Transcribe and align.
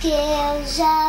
que 0.00 0.08
eu 0.08 0.66
já 0.66 0.99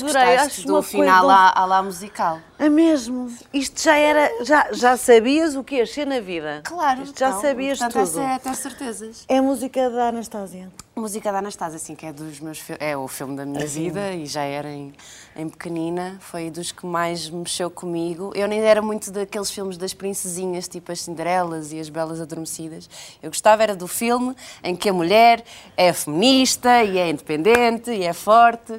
Mas 0.00 0.14
adorei, 0.16 0.36
acho 0.36 0.66
do 0.66 0.74
uma 0.74 0.82
final 0.82 1.20
coisa- 1.26 1.34
à, 1.34 1.60
à 1.60 1.64
lá 1.66 1.82
musical. 1.82 2.38
É 2.58 2.68
mesmo. 2.68 3.28
Isto 3.52 3.82
já 3.82 3.96
era. 3.96 4.44
Já, 4.44 4.68
já 4.72 4.96
sabias 4.96 5.56
o 5.56 5.64
que 5.64 5.76
ia 5.76 5.86
ser 5.86 6.06
na 6.06 6.20
vida? 6.20 6.60
Claro, 6.64 7.02
Isto 7.02 7.18
já 7.18 7.28
então, 7.30 7.40
sabias 7.40 7.78
portanto, 7.78 8.06
tudo. 8.06 8.20
Essa 8.20 8.32
é 8.34 8.38
ter 8.38 8.54
certezas. 8.54 9.24
É 9.28 9.38
a 9.38 9.42
música 9.42 9.90
da 9.90 10.08
Anastasia. 10.08 10.70
Música 10.94 11.32
da 11.32 11.38
Anastasia, 11.38 11.76
assim, 11.76 11.94
que 11.96 12.04
é 12.06 12.12
dos 12.12 12.38
meus 12.38 12.62
é 12.78 12.94
o 12.96 13.08
filme 13.08 13.34
da 13.34 13.46
minha 13.46 13.66
vida 13.66 14.12
e 14.12 14.26
já 14.26 14.42
era 14.42 14.68
em, 14.70 14.92
em 15.34 15.48
pequenina, 15.48 16.18
foi 16.20 16.50
dos 16.50 16.70
que 16.70 16.84
mais 16.84 17.30
mexeu 17.30 17.70
comigo. 17.70 18.30
Eu 18.34 18.46
nem 18.46 18.60
era 18.60 18.82
muito 18.82 19.10
daqueles 19.10 19.50
filmes 19.50 19.78
das 19.78 19.94
princesinhas, 19.94 20.68
tipo 20.68 20.92
as 20.92 21.00
Cinderelas 21.00 21.72
e 21.72 21.80
as 21.80 21.88
Belas 21.88 22.20
Adormecidas. 22.20 22.88
Eu 23.22 23.30
gostava 23.30 23.62
era 23.62 23.74
do 23.74 23.88
filme 23.88 24.36
em 24.62 24.76
que 24.76 24.88
a 24.88 24.92
mulher 24.92 25.42
é 25.78 25.92
feminista 25.94 26.84
e 26.84 26.98
é 26.98 27.08
independente 27.08 27.90
e 27.90 28.04
é 28.04 28.12
forte. 28.12 28.78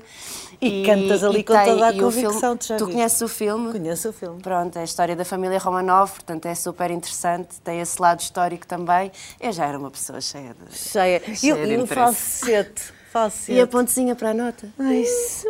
E 0.66 0.86
cantas 0.86 1.24
ali 1.24 1.44
com 1.44 1.54
toda 1.54 1.88
a 1.88 1.92
e 1.92 2.02
o 2.02 2.12
filme- 2.12 2.24
convicção, 2.28 2.58
tu 2.58 2.68
já 2.68 2.78
Tu 2.78 2.86
conheces 2.88 3.22
o 3.22 3.28
filme? 3.28 3.72
Conheço 3.72 4.10
o 4.10 4.14
filme. 4.14 4.42
Pronto, 4.42 4.78
é 4.78 4.82
a 4.82 4.84
história 4.84 5.16
da 5.16 5.26
família 5.26 5.60
Romanov, 5.60 6.12
portanto 6.14 6.46
é 6.46 6.56
super 6.56 6.90
interessante, 6.92 7.60
tem 7.64 7.80
esse 7.82 8.02
lado 8.02 8.20
histórico 8.22 8.66
também. 8.66 9.12
Eu 9.40 9.52
já 9.52 9.66
era 9.66 9.78
uma 9.78 9.92
pessoa 9.92 10.20
cheia 10.22 10.56
de. 10.70 10.78
Cheia. 10.78 11.22
E, 11.28 11.36
Cheia 11.36 11.68
de 11.68 11.74
e 11.74 11.78
o 11.78 11.86
falsete. 11.88 12.94
Falsete. 13.12 13.52
E 13.54 13.62
a 13.62 13.68
pontezinha 13.68 14.16
para 14.16 14.32
a 14.32 14.34
nota? 14.34 14.68
Ai, 14.80 14.98
isso. 15.02 15.46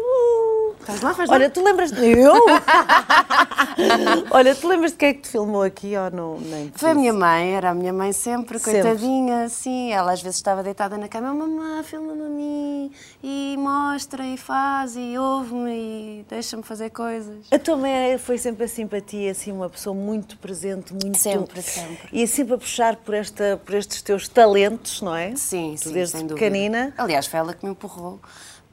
Faz 0.85 1.01
lá, 1.01 1.13
faz 1.13 1.29
lá. 1.29 1.35
Olha, 1.35 1.49
tu 1.49 1.63
lembras 1.63 1.91
de. 1.91 2.05
Eu? 2.05 2.33
Olha, 4.31 4.53
tu 4.55 4.67
lembras 4.67 4.91
de 4.91 4.97
quem 4.97 5.09
é 5.09 5.13
que 5.13 5.21
te 5.21 5.29
filmou 5.29 5.61
aqui 5.61 5.93
ou 5.97 6.11
não? 6.11 6.39
Nem 6.39 6.71
Foi 6.75 6.91
a 6.91 6.95
minha 6.95 7.13
mãe, 7.13 7.55
era 7.55 7.69
a 7.71 7.73
minha 7.73 7.93
mãe 7.93 8.11
sempre, 8.11 8.59
Sempre. 8.59 8.81
coitadinha, 8.81 9.43
assim. 9.45 9.91
Ela 9.91 10.11
às 10.11 10.21
vezes 10.21 10.37
estava 10.37 10.61
deitada 10.63 10.97
na 10.97 11.07
cama, 11.07 11.33
mamãe, 11.33 11.83
filma-me 11.83 12.21
a 12.25 12.29
mim, 12.29 12.91
e 13.23 13.55
mostra, 13.57 14.25
e 14.25 14.37
faz, 14.37 14.95
e 14.95 15.17
ouve-me, 15.17 15.71
e 15.71 16.25
deixa-me 16.29 16.63
fazer 16.63 16.89
coisas. 16.89 17.45
A 17.51 17.59
tua 17.59 17.77
mãe 17.77 18.17
foi 18.17 18.37
sempre 18.37 18.65
assim 18.65 18.85
para 18.87 19.01
ti, 19.01 19.27
assim, 19.29 19.51
uma 19.51 19.69
pessoa 19.69 19.95
muito 19.95 20.37
presente, 20.37 20.93
muito... 20.93 21.17
Sempre, 21.17 21.61
sempre. 21.61 22.09
E 22.11 22.27
sempre 22.27 22.53
a 22.55 22.57
puxar 22.57 22.95
por, 22.97 23.13
esta, 23.13 23.59
por 23.63 23.75
estes 23.75 24.01
teus 24.01 24.27
talentos, 24.27 25.01
não 25.01 25.15
é? 25.15 25.35
Sim, 25.35 25.75
tu 25.79 25.87
sim, 25.89 25.93
desde 25.93 26.17
sem 26.17 26.27
dúvida. 26.27 26.35
pequenina. 26.35 26.93
Aliás, 26.97 27.25
foi 27.27 27.39
ela 27.39 27.53
que 27.53 27.65
me 27.65 27.71
empurrou 27.71 28.19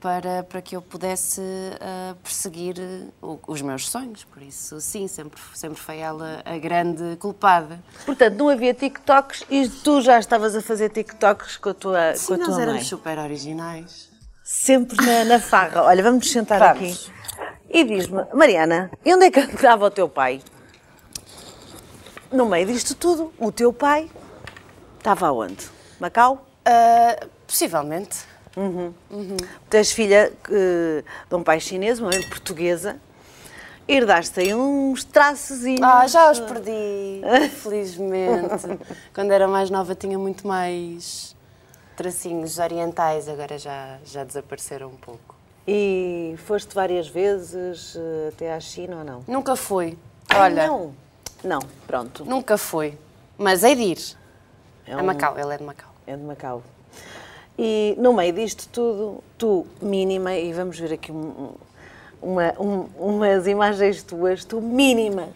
para, 0.00 0.42
para 0.44 0.62
que 0.62 0.74
eu 0.74 0.80
pudesse 0.82 1.40
ah, 1.80 2.14
perseguir 2.22 2.76
o- 3.22 3.38
os 3.46 3.60
meus 3.60 3.88
sonhos. 3.88 4.24
Por 4.24 4.40
isso, 4.42 4.80
sim, 4.80 5.06
sempre, 5.06 5.40
sempre 5.54 5.78
foi 5.78 5.98
ela 5.98 6.42
a 6.44 6.56
grande 6.58 7.16
culpada. 7.18 7.78
Portanto, 8.06 8.36
não 8.36 8.48
havia 8.48 8.72
TikToks 8.74 9.44
e 9.50 9.68
tu 9.68 10.00
já 10.00 10.18
estavas 10.18 10.56
a 10.56 10.62
fazer 10.62 10.88
TikToks 10.90 11.56
com 11.58 11.68
a 11.68 11.74
tua, 11.74 12.12
com 12.12 12.16
Sim, 12.18 12.34
a 12.34 12.36
nós 12.38 12.46
tua 12.46 12.54
mãe. 12.56 12.62
éramos 12.64 12.86
super 12.86 13.18
originais. 13.18 14.08
Sempre 14.42 14.96
na, 15.04 15.24
na 15.24 15.38
farra. 15.40 15.82
Olha, 15.82 16.02
vamos 16.02 16.20
nos 16.24 16.32
sentar 16.32 16.58
Vamos. 16.58 17.06
aqui. 17.10 17.20
E 17.72 17.84
diz-me, 17.84 18.24
Mariana, 18.34 18.90
e 19.04 19.14
onde 19.14 19.26
é 19.26 19.30
que 19.30 19.38
andava 19.38 19.84
o 19.86 19.90
teu 19.90 20.08
pai? 20.08 20.40
No 22.32 22.46
meio 22.46 22.66
disto 22.66 22.94
tudo, 22.94 23.32
o 23.38 23.52
teu 23.52 23.72
pai 23.72 24.10
estava 24.98 25.28
aonde? 25.28 25.68
Macau? 26.00 26.46
Ah, 26.64 27.26
possivelmente. 27.46 28.18
Tu 29.68 29.76
és 29.76 29.92
filha 29.92 30.32
eh, 30.50 31.04
de 31.28 31.34
um 31.34 31.42
pai 31.42 31.60
chinês, 31.60 31.98
uma 32.00 32.10
mãe 32.10 32.22
portuguesa. 32.28 32.96
Herdaste 33.88 34.40
aí 34.40 34.54
uns 34.54 35.02
traços 35.04 35.64
e. 35.64 35.76
Ah, 35.82 36.06
já 36.06 36.30
os 36.30 36.38
perdi, 36.40 37.20
felizmente. 37.60 38.78
Quando 39.14 39.32
era 39.32 39.48
mais 39.48 39.68
nova 39.70 39.94
tinha 39.94 40.18
muito 40.18 40.46
mais 40.46 41.34
tracinhos 41.96 42.58
orientais, 42.58 43.28
agora 43.28 43.58
já, 43.58 43.98
já 44.04 44.22
desapareceram 44.24 44.88
um 44.88 44.96
pouco. 44.96 45.34
E 45.66 46.34
foste 46.46 46.74
várias 46.74 47.08
vezes 47.08 47.94
eh, 47.96 48.28
até 48.32 48.52
à 48.54 48.60
China 48.60 48.98
ou 48.98 49.04
não? 49.04 49.24
Nunca 49.26 49.56
fui. 49.56 49.98
Ai, 50.28 50.40
Olha, 50.40 50.66
Não. 50.66 50.94
Não, 51.42 51.60
pronto. 51.86 52.24
nunca 52.24 52.56
fui. 52.58 52.96
Mas 53.38 53.62
hei 53.64 53.74
de 53.74 53.82
ir. 53.82 53.98
É 54.86 54.92
A 54.94 54.98
um- 54.98 55.04
Macau, 55.06 55.38
ele 55.38 55.54
é 55.54 55.58
de 55.58 55.64
Macau. 55.64 55.90
É 56.06 56.16
de 56.16 56.22
Macau. 56.22 56.62
E 57.58 57.94
no 57.98 58.12
meio 58.14 58.32
disto 58.32 58.68
tudo, 58.72 59.22
tu, 59.36 59.66
mínima, 59.82 60.34
e 60.34 60.52
vamos 60.52 60.78
ver 60.78 60.94
aqui 60.94 61.12
um- 61.12 61.50
uma, 62.22 62.54
um- 62.58 62.86
umas 62.98 63.46
imagens 63.46 64.02
tuas, 64.02 64.44
tu, 64.44 64.60
mínima, 64.60 65.28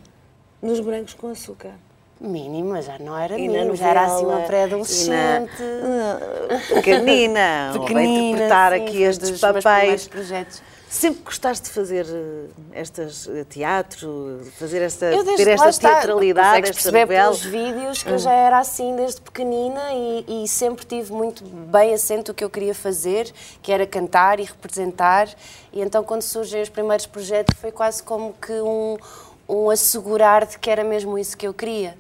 nos 0.62 0.80
brancos 0.80 1.14
com 1.14 1.28
açúcar. 1.28 1.72
Mínima, 2.20 2.80
já 2.80 2.98
não 2.98 3.18
era 3.18 3.36
E 3.38 3.48
mínima, 3.48 3.76
já 3.76 3.88
era 3.88 4.04
assim 4.06 4.24
uma 4.24 4.40
pré-adolescente. 4.40 5.50
na- 5.60 6.18
ah, 6.18 6.74
Pequenina, 6.74 7.72
a 7.72 8.02
interpretar 8.04 8.72
sim, 8.72 8.82
aqui 8.82 9.02
estes 9.02 9.40
papéis. 9.40 10.08
projetos. 10.08 10.62
Sempre 10.94 11.22
gostaste 11.24 11.64
de 11.64 11.70
fazer 11.70 12.06
eh, 12.08 12.46
estas 12.72 13.26
eh, 13.26 13.44
teatro, 13.50 14.40
fazer 14.56 14.80
esta, 14.80 15.06
Eu 15.06 15.24
desde 15.24 15.44
ter 15.44 15.50
esta 15.50 15.68
está, 15.68 15.88
teatralidade, 15.90 16.70
esta 16.70 16.92
novela. 16.92 17.24
pelos 17.24 17.42
vídeos 17.42 18.04
que 18.04 18.10
eu 18.10 18.18
já 18.18 18.32
era 18.32 18.60
assim 18.60 18.94
desde 18.94 19.20
pequenina 19.20 19.92
e, 19.92 20.44
e 20.44 20.48
sempre 20.48 20.86
tive 20.86 21.12
muito 21.12 21.42
bem 21.44 21.92
assento 21.92 22.30
o 22.30 22.34
que 22.34 22.44
eu 22.44 22.48
queria 22.48 22.76
fazer, 22.76 23.28
que 23.60 23.72
era 23.72 23.84
cantar 23.84 24.38
e 24.38 24.44
representar. 24.44 25.28
E 25.72 25.82
então 25.82 26.04
quando 26.04 26.22
surgem 26.22 26.62
os 26.62 26.68
primeiros 26.68 27.06
projetos 27.06 27.58
foi 27.58 27.72
quase 27.72 28.00
como 28.00 28.32
que 28.34 28.52
um, 28.52 28.96
um 29.48 29.70
assegurar 29.70 30.46
de 30.46 30.60
que 30.60 30.70
era 30.70 30.84
mesmo 30.84 31.18
isso 31.18 31.36
que 31.36 31.48
eu 31.48 31.52
queria. 31.52 31.98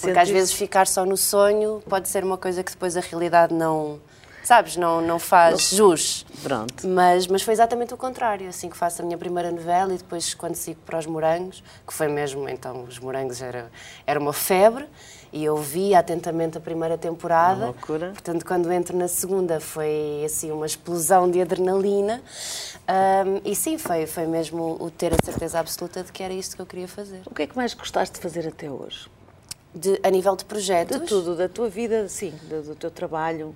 Porque 0.00 0.18
às 0.18 0.30
vezes 0.30 0.54
ficar 0.54 0.86
só 0.86 1.04
no 1.04 1.16
sonho 1.18 1.82
pode 1.86 2.08
ser 2.08 2.24
uma 2.24 2.38
coisa 2.38 2.64
que 2.64 2.72
depois 2.72 2.96
a 2.96 3.00
realidade 3.00 3.52
não, 3.52 4.00
sabes, 4.42 4.76
não, 4.76 5.00
não 5.00 5.18
faz 5.18 5.70
jus. 5.70 6.26
Pronto. 6.42 6.86
Mas, 6.86 7.26
mas 7.26 7.42
foi 7.42 7.54
exatamente 7.54 7.94
o 7.94 7.96
contrário. 7.96 8.48
Assim 8.48 8.68
que 8.68 8.76
faço 8.76 9.02
a 9.02 9.04
minha 9.04 9.18
primeira 9.18 9.50
novela 9.50 9.94
e 9.94 9.98
depois 9.98 10.34
quando 10.34 10.54
sigo 10.54 10.80
para 10.84 10.98
os 10.98 11.06
morangos, 11.06 11.62
que 11.86 11.92
foi 11.92 12.08
mesmo, 12.08 12.48
então, 12.48 12.84
os 12.84 12.98
morangos 12.98 13.42
era, 13.42 13.70
era 14.06 14.18
uma 14.18 14.32
febre 14.32 14.86
e 15.32 15.44
eu 15.44 15.56
vi 15.56 15.94
atentamente 15.94 16.58
a 16.58 16.60
primeira 16.60 16.98
temporada. 16.98 17.66
Uma 17.66 17.66
loucura. 17.66 18.10
Portanto, 18.10 18.44
quando 18.44 18.72
entro 18.72 18.96
na 18.96 19.08
segunda 19.08 19.60
foi 19.60 20.22
assim 20.24 20.50
uma 20.50 20.66
explosão 20.66 21.30
de 21.30 21.40
adrenalina. 21.40 22.22
Ahm, 22.88 23.40
e 23.44 23.54
sim, 23.54 23.78
foi, 23.78 24.06
foi 24.06 24.26
mesmo 24.26 24.76
o 24.80 24.90
ter 24.90 25.12
a 25.12 25.16
certeza 25.24 25.60
absoluta 25.60 26.02
de 26.02 26.10
que 26.12 26.22
era 26.22 26.34
isto 26.34 26.56
que 26.56 26.62
eu 26.62 26.66
queria 26.66 26.88
fazer. 26.88 27.22
O 27.26 27.34
que 27.34 27.42
é 27.42 27.46
que 27.46 27.56
mais 27.56 27.74
gostaste 27.74 28.16
de 28.16 28.20
fazer 28.20 28.46
até 28.48 28.70
hoje? 28.70 29.08
De, 29.72 30.00
a 30.02 30.10
nível 30.10 30.34
de 30.34 30.44
projetos. 30.44 30.98
De 30.98 31.06
tudo, 31.06 31.36
da 31.36 31.48
tua 31.48 31.68
vida, 31.68 32.08
sim, 32.08 32.32
do, 32.48 32.62
do 32.62 32.74
teu 32.74 32.90
trabalho. 32.90 33.54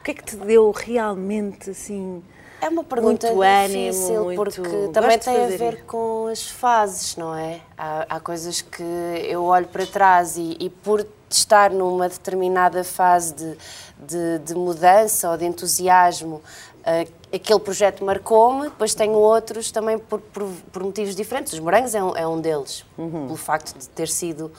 O 0.00 0.02
que 0.02 0.12
é 0.12 0.14
que 0.14 0.24
te 0.24 0.36
deu 0.36 0.70
realmente, 0.70 1.70
assim, 1.70 2.22
É 2.60 2.68
uma 2.68 2.82
pergunta 2.82 3.26
muito 3.28 3.42
ânimo, 3.42 3.90
difícil, 3.92 4.24
muito... 4.24 4.36
porque 4.36 4.88
também 4.92 5.18
tem 5.18 5.44
a 5.44 5.46
ver 5.46 5.74
isso. 5.74 5.84
com 5.84 6.26
as 6.26 6.48
fases, 6.48 7.16
não 7.16 7.34
é? 7.36 7.60
Há, 7.76 8.06
há 8.08 8.20
coisas 8.20 8.62
que 8.62 8.82
eu 9.28 9.44
olho 9.44 9.68
para 9.68 9.86
trás 9.86 10.38
e, 10.38 10.56
e 10.58 10.70
por 10.70 11.06
estar 11.28 11.70
numa 11.70 12.08
determinada 12.08 12.82
fase 12.82 13.34
de, 13.34 13.56
de, 13.98 14.38
de 14.38 14.54
mudança 14.54 15.30
ou 15.30 15.36
de 15.36 15.44
entusiasmo, 15.44 16.42
ah, 16.84 17.04
aquele 17.32 17.60
projeto 17.60 18.04
marcou-me, 18.04 18.68
depois 18.68 18.94
tenho 18.94 19.14
outros 19.14 19.70
também 19.70 19.98
por, 19.98 20.20
por, 20.20 20.48
por 20.72 20.82
motivos 20.82 21.14
diferentes. 21.14 21.52
Os 21.52 21.60
Morangos 21.60 21.94
é 21.94 22.02
um, 22.02 22.16
é 22.16 22.26
um 22.26 22.40
deles, 22.40 22.84
Uhum. 22.98 23.26
pelo 23.26 23.36
facto 23.36 23.76
de 23.78 23.88
ter 23.88 24.08
sido 24.08 24.50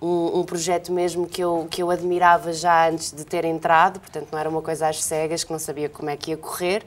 um, 0.00 0.40
um 0.40 0.44
projeto 0.44 0.92
mesmo 0.92 1.26
que 1.26 1.42
eu, 1.42 1.66
que 1.70 1.82
eu 1.82 1.90
admirava 1.90 2.52
já 2.52 2.88
antes 2.88 3.12
de 3.12 3.24
ter 3.24 3.44
entrado, 3.44 4.00
portanto 4.00 4.28
não 4.30 4.38
era 4.38 4.48
uma 4.48 4.62
coisa 4.62 4.88
às 4.88 5.02
cegas, 5.02 5.44
que 5.44 5.52
não 5.52 5.58
sabia 5.58 5.88
como 5.88 6.10
é 6.10 6.16
que 6.16 6.30
ia 6.30 6.36
correr. 6.36 6.82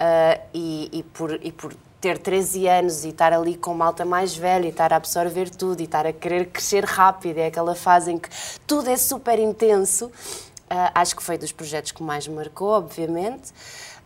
Uh, 0.00 0.40
e, 0.54 0.88
e 0.92 1.02
por, 1.02 1.38
e 1.44 1.52
por 1.52 1.74
ter 2.00 2.16
13 2.16 2.66
anos 2.66 3.04
e 3.04 3.10
estar 3.10 3.34
ali 3.34 3.54
com 3.54 3.74
malta 3.74 4.02
mais 4.02 4.34
velha 4.34 4.64
e 4.64 4.70
estar 4.70 4.90
a 4.94 4.96
absorver 4.96 5.50
tudo 5.50 5.80
e 5.80 5.84
estar 5.84 6.06
a 6.06 6.12
querer 6.14 6.46
crescer 6.46 6.82
rápido, 6.84 7.36
é 7.36 7.48
aquela 7.48 7.74
fase 7.74 8.10
em 8.10 8.16
que 8.18 8.30
tudo 8.66 8.88
é 8.88 8.96
super 8.96 9.38
intenso, 9.38 10.06
uh, 10.06 10.10
acho 10.94 11.14
que 11.14 11.22
foi 11.22 11.36
dos 11.36 11.52
projetos 11.52 11.92
que 11.92 12.02
mais 12.02 12.26
me 12.26 12.34
marcou, 12.34 12.68
obviamente. 12.68 13.52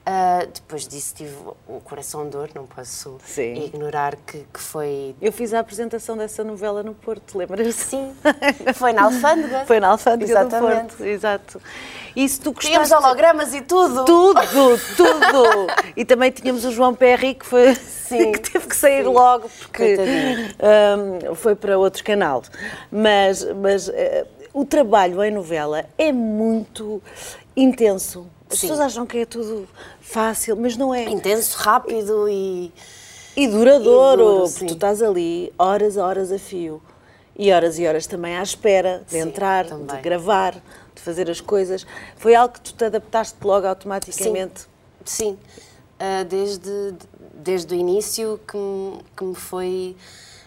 Uh, 0.07 0.47
depois 0.53 0.87
disso 0.87 1.15
tive 1.15 1.35
o 1.67 1.81
Coração 1.81 2.25
de 2.25 2.33
Dor, 2.33 2.51
não 2.55 2.67
posso 2.67 3.17
Sim. 3.25 3.55
ignorar 3.65 4.15
que, 4.17 4.45
que 4.53 4.61
foi... 4.61 5.17
Eu 5.19 5.33
fiz 5.33 5.55
a 5.55 5.61
apresentação 5.61 6.15
dessa 6.15 6.45
novela 6.45 6.83
no 6.83 6.93
Porto, 6.93 7.39
lembras? 7.39 7.75
Sim, 7.75 8.15
foi 8.77 8.93
na 8.93 9.05
Alfândega. 9.05 9.65
Foi 9.65 9.81
na 9.81 9.89
Alfândega 9.89 10.31
Exatamente. 10.31 10.83
do 10.83 10.89
Porto, 10.89 11.05
exato. 11.05 11.63
E 12.15 12.29
se 12.29 12.39
tu 12.39 12.53
Tínhamos 12.53 12.91
gostaste... 12.91 13.07
hologramas 13.07 13.55
e 13.55 13.63
tudo. 13.63 14.05
Tudo, 14.05 14.41
tudo. 14.95 15.67
E 15.97 16.05
também 16.05 16.31
tínhamos 16.31 16.67
o 16.67 16.71
João 16.71 16.95
Perry 16.95 17.35
que 17.35 17.47
foi 17.47 17.75
Sim, 17.75 18.33
que 18.33 18.41
teve 18.41 18.67
que 18.67 18.77
sair 18.77 19.05
sim. 19.05 19.11
logo 19.11 19.49
porque 19.49 19.97
hum, 20.61 21.35
foi 21.35 21.55
para 21.55 21.79
outro 21.79 22.05
canal. 22.05 22.43
Mas, 22.93 23.43
mas 23.55 23.89
eh, 23.89 24.27
o 24.53 24.67
trabalho 24.67 25.23
em 25.25 25.31
novela 25.31 25.87
é 25.97 26.13
muito 26.13 27.03
intenso. 27.57 28.27
As 28.55 28.61
Sim. 28.61 28.69
pessoas 28.69 28.87
acham 28.87 29.05
que 29.05 29.19
é 29.19 29.27
tudo 29.27 29.69
fácil, 30.01 30.57
mas 30.57 30.77
não 30.77 30.95
é. 30.95 31.05
Intenso, 31.11 31.57
rápido 31.59 32.29
e... 32.29 32.73
E 33.37 33.49
duradouro, 33.49 34.23
E 34.23 34.25
duro, 34.27 34.41
porque 34.45 34.59
sim. 34.61 34.67
tu 34.69 34.75
estás 34.75 35.03
ali 35.03 35.53
horas 35.59 35.99
a 35.99 36.07
horas 36.07 36.31
a 36.31 36.39
fio. 36.39 36.81
E 37.37 37.51
horas 37.51 37.81
e 37.81 37.85
horas 37.87 38.07
também 38.07 38.37
à 38.37 38.43
espera 38.45 39.03
de 39.09 39.11
Sim, 39.15 39.19
entrar, 39.23 39.65
de 39.65 39.71
também. 39.71 40.01
gravar, 40.01 40.53
de 40.95 41.03
fazer 41.03 41.29
as 41.29 41.41
coisas. 41.41 41.85
Foi 42.17 42.33
algo 42.37 42.55
que 42.55 42.61
tu 42.61 42.73
te 42.75 42.85
adaptaste 42.85 43.37
logo 43.43 43.67
automaticamente. 43.67 44.67
Sim, 45.05 45.37
Ah, 45.99 46.23
desde, 46.23 46.95
desde 47.35 47.75
o 47.75 47.77
início 47.77 48.39
que 48.47 48.57
me, 48.57 49.01
que 49.17 49.25
me 49.25 49.35
foi, 49.35 49.97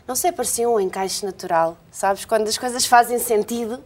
não 0.07 0.15
sei, 0.15 0.31
parecia 0.31 0.69
um 0.69 0.79
encaixe 0.79 1.25
natural, 1.25 1.77
sabes? 1.91 2.23
Quando 2.23 2.47
as 2.47 2.57
coisas 2.57 2.85
fazem 2.85 3.19
sentido. 3.19 3.83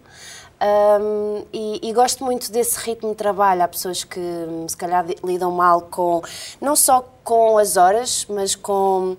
Ahm, 0.63 1.43
e, 1.51 1.89
e 1.89 1.93
gosto 1.93 2.23
muito 2.23 2.51
desse 2.51 2.77
ritmo 2.79 3.09
de 3.09 3.15
trabalho. 3.15 3.63
Há 3.63 3.67
pessoas 3.67 4.03
que 4.03 4.21
se 4.67 4.77
calhar 4.77 5.03
li- 5.05 5.17
lidam 5.23 5.51
mal 5.51 5.81
com, 5.81 6.21
não 6.61 6.75
só 6.75 7.03
com 7.23 7.57
as 7.57 7.77
horas, 7.77 8.27
mas 8.29 8.53
com 8.53 9.17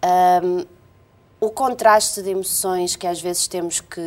ahm, 0.00 0.64
o 1.40 1.50
contraste 1.50 2.22
de 2.22 2.30
emoções 2.30 2.94
que 2.94 3.06
às 3.06 3.20
vezes 3.20 3.48
temos 3.48 3.80
que, 3.80 4.00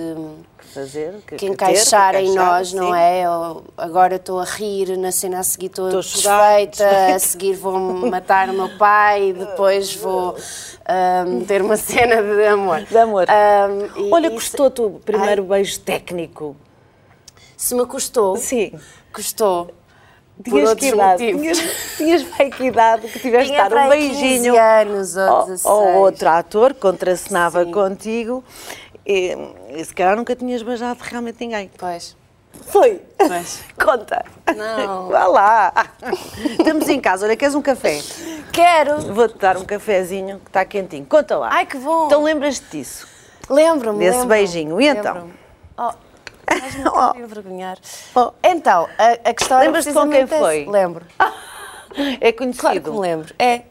Fazer, 0.73 1.15
que 1.27 1.35
ter, 1.35 1.45
encaixar 1.47 2.15
em 2.15 2.29
encaixar, 2.31 2.45
nós, 2.53 2.71
não 2.73 2.93
sim. 2.93 2.97
é? 2.97 3.25
Eu, 3.25 3.63
agora 3.77 4.15
estou 4.15 4.39
a 4.39 4.45
rir, 4.45 4.97
na 4.97 5.11
cena 5.11 5.39
a 5.39 5.43
seguir 5.43 5.65
estou 5.67 5.89
desfeita, 5.89 6.87
a 7.15 7.19
seguir 7.19 7.55
vou 7.55 7.77
matar 7.77 8.49
o 8.49 8.53
meu 8.53 8.69
pai, 8.77 9.33
depois 9.33 9.93
vou 9.95 10.35
ahm, 10.87 11.43
ter 11.45 11.61
uma 11.61 11.75
cena 11.75 12.21
de 12.23 12.45
amor. 12.47 12.81
De 12.83 12.97
amor. 12.97 13.25
Ahm, 13.29 13.89
e 14.07 14.11
Olha, 14.13 14.27
isso- 14.27 14.35
custou-te 14.35 14.81
o 14.81 14.91
primeiro 14.91 15.41
Ai, 15.43 15.47
beijo 15.49 15.79
técnico. 15.81 16.55
Se 17.59 17.75
me 17.75 17.85
custou, 17.85 18.37
Sim. 18.37 18.71
custou. 19.11 19.69
Tinhas 20.41 20.73
que 20.75 20.87
idade? 20.87 21.17
Tinhas, 21.33 21.57
tinhas 21.97 22.23
bem 22.23 22.49
que 22.49 22.63
idade 22.63 23.07
que 23.09 23.19
tiveste 23.19 23.51
de 23.51 23.57
dar 23.57 23.73
um 23.73 23.77
aí 23.91 24.07
15 24.09 24.21
beijinho 24.21 24.57
anos 24.57 25.17
ou 25.17 25.23
ao- 25.23 25.45
16. 25.45 25.65
ao 25.65 25.93
outro 25.95 26.29
ator 26.29 26.73
que 26.73 26.79
contracenava 26.79 27.65
Sim. 27.65 27.71
contigo 27.71 28.41
e, 29.05 29.35
e 29.75 29.83
se 29.83 29.93
calhar 29.93 30.15
nunca 30.15 30.33
tinhas 30.37 30.63
beijado 30.63 30.99
realmente 31.03 31.41
ninguém. 31.41 31.69
Pois, 31.77 32.15
Foi? 32.67 33.01
pois. 33.17 33.59
Conta. 33.77 34.23
Não. 34.55 35.09
Vá 35.11 35.27
lá. 35.27 35.73
Estamos 36.57 36.87
em 36.87 37.01
casa. 37.01 37.25
Olha, 37.25 37.35
queres 37.35 37.55
um 37.55 37.61
café? 37.61 37.99
Quero! 38.53 39.01
Vou-te 39.13 39.37
dar 39.37 39.57
um 39.57 39.65
cafezinho 39.65 40.39
que 40.39 40.47
está 40.47 40.63
quentinho. 40.63 41.05
Conta 41.05 41.37
lá. 41.37 41.49
Ai, 41.51 41.65
que 41.65 41.77
bom! 41.77 42.05
Então 42.05 42.23
lembras-te 42.23 42.77
disso? 42.77 43.05
Lembro-me. 43.49 43.99
Desse 43.99 44.19
lembro-me, 44.19 44.29
beijinho. 44.29 44.79
E 44.79 44.87
então? 44.87 45.13
lembro-me. 45.15 45.33
Oh, 46.85 46.89
estás-me 46.89 47.21
a 47.21 47.25
envergonhar. 47.25 47.77
Oh. 48.15 48.31
Então, 48.43 48.87
a, 48.97 49.29
a 49.29 49.33
questão 49.33 49.59
Lembras-te 49.59 49.93
com 49.93 50.01
quem 50.09 50.25
precisamente 50.25 50.39
foi? 50.39 50.61
essa. 50.61 50.71
Lembro. 50.71 51.05
É 52.21 52.31
conhecido. 52.31 52.61
Claro 52.61 52.81
que 52.81 52.89
me 52.91 52.99
lembro. 52.99 53.33
É. 53.39 53.63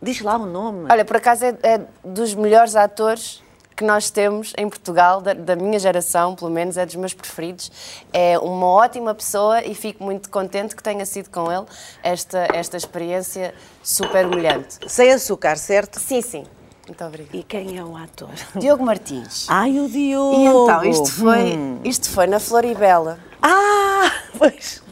Diz 0.00 0.20
lá 0.20 0.36
o 0.36 0.46
nome. 0.46 0.86
Olha, 0.88 1.04
por 1.04 1.16
acaso 1.16 1.44
é, 1.44 1.58
é 1.62 1.80
dos 2.04 2.32
melhores 2.32 2.76
atores 2.76 3.42
que 3.76 3.84
nós 3.84 4.10
temos 4.10 4.52
em 4.56 4.68
Portugal, 4.68 5.20
da, 5.20 5.32
da 5.34 5.56
minha 5.56 5.78
geração, 5.78 6.34
pelo 6.36 6.50
menos, 6.50 6.76
é 6.76 6.86
dos 6.86 6.94
meus 6.96 7.12
preferidos. 7.14 7.72
É 8.12 8.38
uma 8.38 8.66
ótima 8.66 9.14
pessoa 9.14 9.64
e 9.64 9.74
fico 9.74 10.04
muito 10.04 10.30
contente 10.30 10.76
que 10.76 10.82
tenha 10.82 11.04
sido 11.04 11.30
com 11.30 11.50
ele 11.50 11.64
esta, 12.02 12.46
esta 12.54 12.76
experiência 12.76 13.54
super 13.82 14.26
humilhante. 14.26 14.78
Sem 14.86 15.10
açúcar, 15.10 15.56
certo? 15.56 15.98
Sim, 15.98 16.20
sim. 16.22 16.44
Muito 16.90 17.04
obrigada. 17.04 17.36
E 17.36 17.42
quem 17.44 17.78
é 17.78 17.84
o 17.84 17.96
ator? 17.96 18.30
Diogo 18.58 18.84
Martins. 18.84 19.46
Ai, 19.48 19.78
o 19.78 19.88
Diogo! 19.88 20.34
E 20.36 20.44
então, 20.44 20.84
isto 20.84 21.12
foi, 21.12 21.56
Hum. 21.56 21.80
isto 21.84 22.10
foi 22.10 22.26
na 22.26 22.40
Floribela. 22.40 23.16
Ah, 23.40 24.10
pois. 24.36 24.82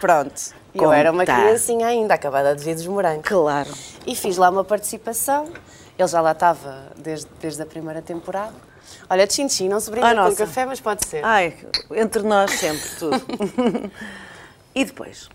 Pronto. 0.00 0.34
Eu 0.74 0.92
era 0.92 1.12
uma 1.12 1.24
Conta. 1.24 1.40
criancinha 1.40 1.86
ainda, 1.86 2.14
acabada 2.14 2.56
de 2.56 2.64
vir 2.64 2.74
dos 2.74 2.86
morangos. 2.88 3.28
Claro. 3.28 3.70
E 4.04 4.16
fiz 4.16 4.36
lá 4.36 4.50
uma 4.50 4.64
participação. 4.64 5.44
Ele 5.96 6.08
já 6.08 6.20
lá 6.20 6.32
estava 6.32 6.88
desde, 6.96 7.28
desde 7.40 7.62
a 7.62 7.66
primeira 7.66 8.02
temporada. 8.02 8.52
Olha, 9.08 9.24
tchim-tchim, 9.24 9.68
não 9.68 9.78
se 9.78 9.88
brinca 9.92 10.08
Ai, 10.08 10.14
com 10.16 10.22
nossa. 10.22 10.36
café, 10.36 10.66
mas 10.66 10.80
pode 10.80 11.06
ser. 11.06 11.24
Ai, 11.24 11.54
entre 11.92 12.24
nós 12.24 12.50
sempre 12.50 12.88
tudo. 12.98 13.22
e 14.74 14.84
depois? 14.84 15.28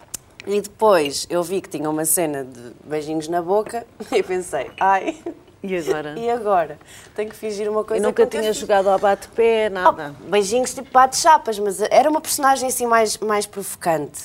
E 0.45 0.59
depois 0.59 1.25
eu 1.29 1.41
vi 1.43 1.61
que 1.61 1.69
tinha 1.69 1.89
uma 1.89 2.03
cena 2.03 2.43
de 2.43 2.73
beijinhos 2.83 3.29
na 3.29 3.41
boca 3.41 3.87
e 4.11 4.21
pensei, 4.21 4.69
ai, 4.81 5.17
E 5.61 5.75
agora? 5.77 6.13
e 6.17 6.29
agora? 6.29 6.79
Tenho 7.15 7.29
que 7.29 7.35
fingir 7.35 7.69
uma 7.69 7.81
E 7.81 7.83
coisa 7.83 8.05
nunca 8.07 8.25
que 8.25 8.31
tinha 8.31 8.43
fiz. 8.53 8.57
jogado 8.57 8.87
ao 8.89 8.97
bate-pé, 8.97 9.69
nada. 9.69 10.15
Oh, 10.21 10.29
beijinhos 10.29 10.73
tipo 10.73 10.89
bate-chapas, 10.91 11.59
mas 11.59 11.81
era 11.81 12.09
uma 12.09 12.21
personagem 12.21 12.69
assim 12.69 12.85
mais, 12.85 13.17
mais 13.17 13.45
provocante. 13.45 14.21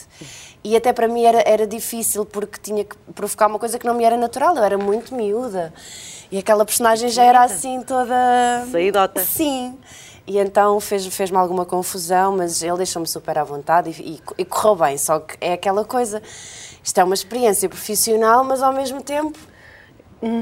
E 0.62 0.76
até 0.76 0.92
para 0.92 1.08
mim 1.08 1.24
era, 1.24 1.42
era 1.44 1.66
difícil 1.66 2.24
porque 2.24 2.58
tinha 2.62 2.84
que 2.84 2.96
provocar 3.14 3.48
uma 3.48 3.58
coisa 3.58 3.78
que 3.78 3.86
não 3.86 3.94
me 3.94 4.04
era 4.04 4.16
natural, 4.16 4.56
eu 4.56 4.62
era 4.62 4.78
muito 4.78 5.12
miúda. 5.14 5.74
E 6.30 6.38
aquela 6.38 6.64
personagem 6.64 7.08
já 7.08 7.24
era 7.24 7.42
assim 7.42 7.82
toda. 7.82 8.14
Saídota. 8.70 9.22
Sim. 9.24 9.76
E 10.26 10.38
então 10.38 10.80
fez- 10.80 11.04
fez-me 11.08 11.36
alguma 11.36 11.66
confusão, 11.66 12.36
mas 12.36 12.62
ele 12.62 12.78
deixou-me 12.78 13.06
super 13.06 13.36
à 13.38 13.44
vontade 13.44 13.90
e, 13.90 14.14
e, 14.14 14.20
e 14.38 14.44
correu 14.44 14.76
bem. 14.76 14.96
Só 14.96 15.18
que 15.20 15.36
é 15.40 15.52
aquela 15.52 15.84
coisa. 15.84 16.22
Isto 16.82 16.98
é 17.00 17.04
uma 17.04 17.14
experiência 17.14 17.68
profissional, 17.68 18.42
mas 18.44 18.62
ao 18.62 18.72
mesmo 18.72 19.02
tempo 19.02 19.38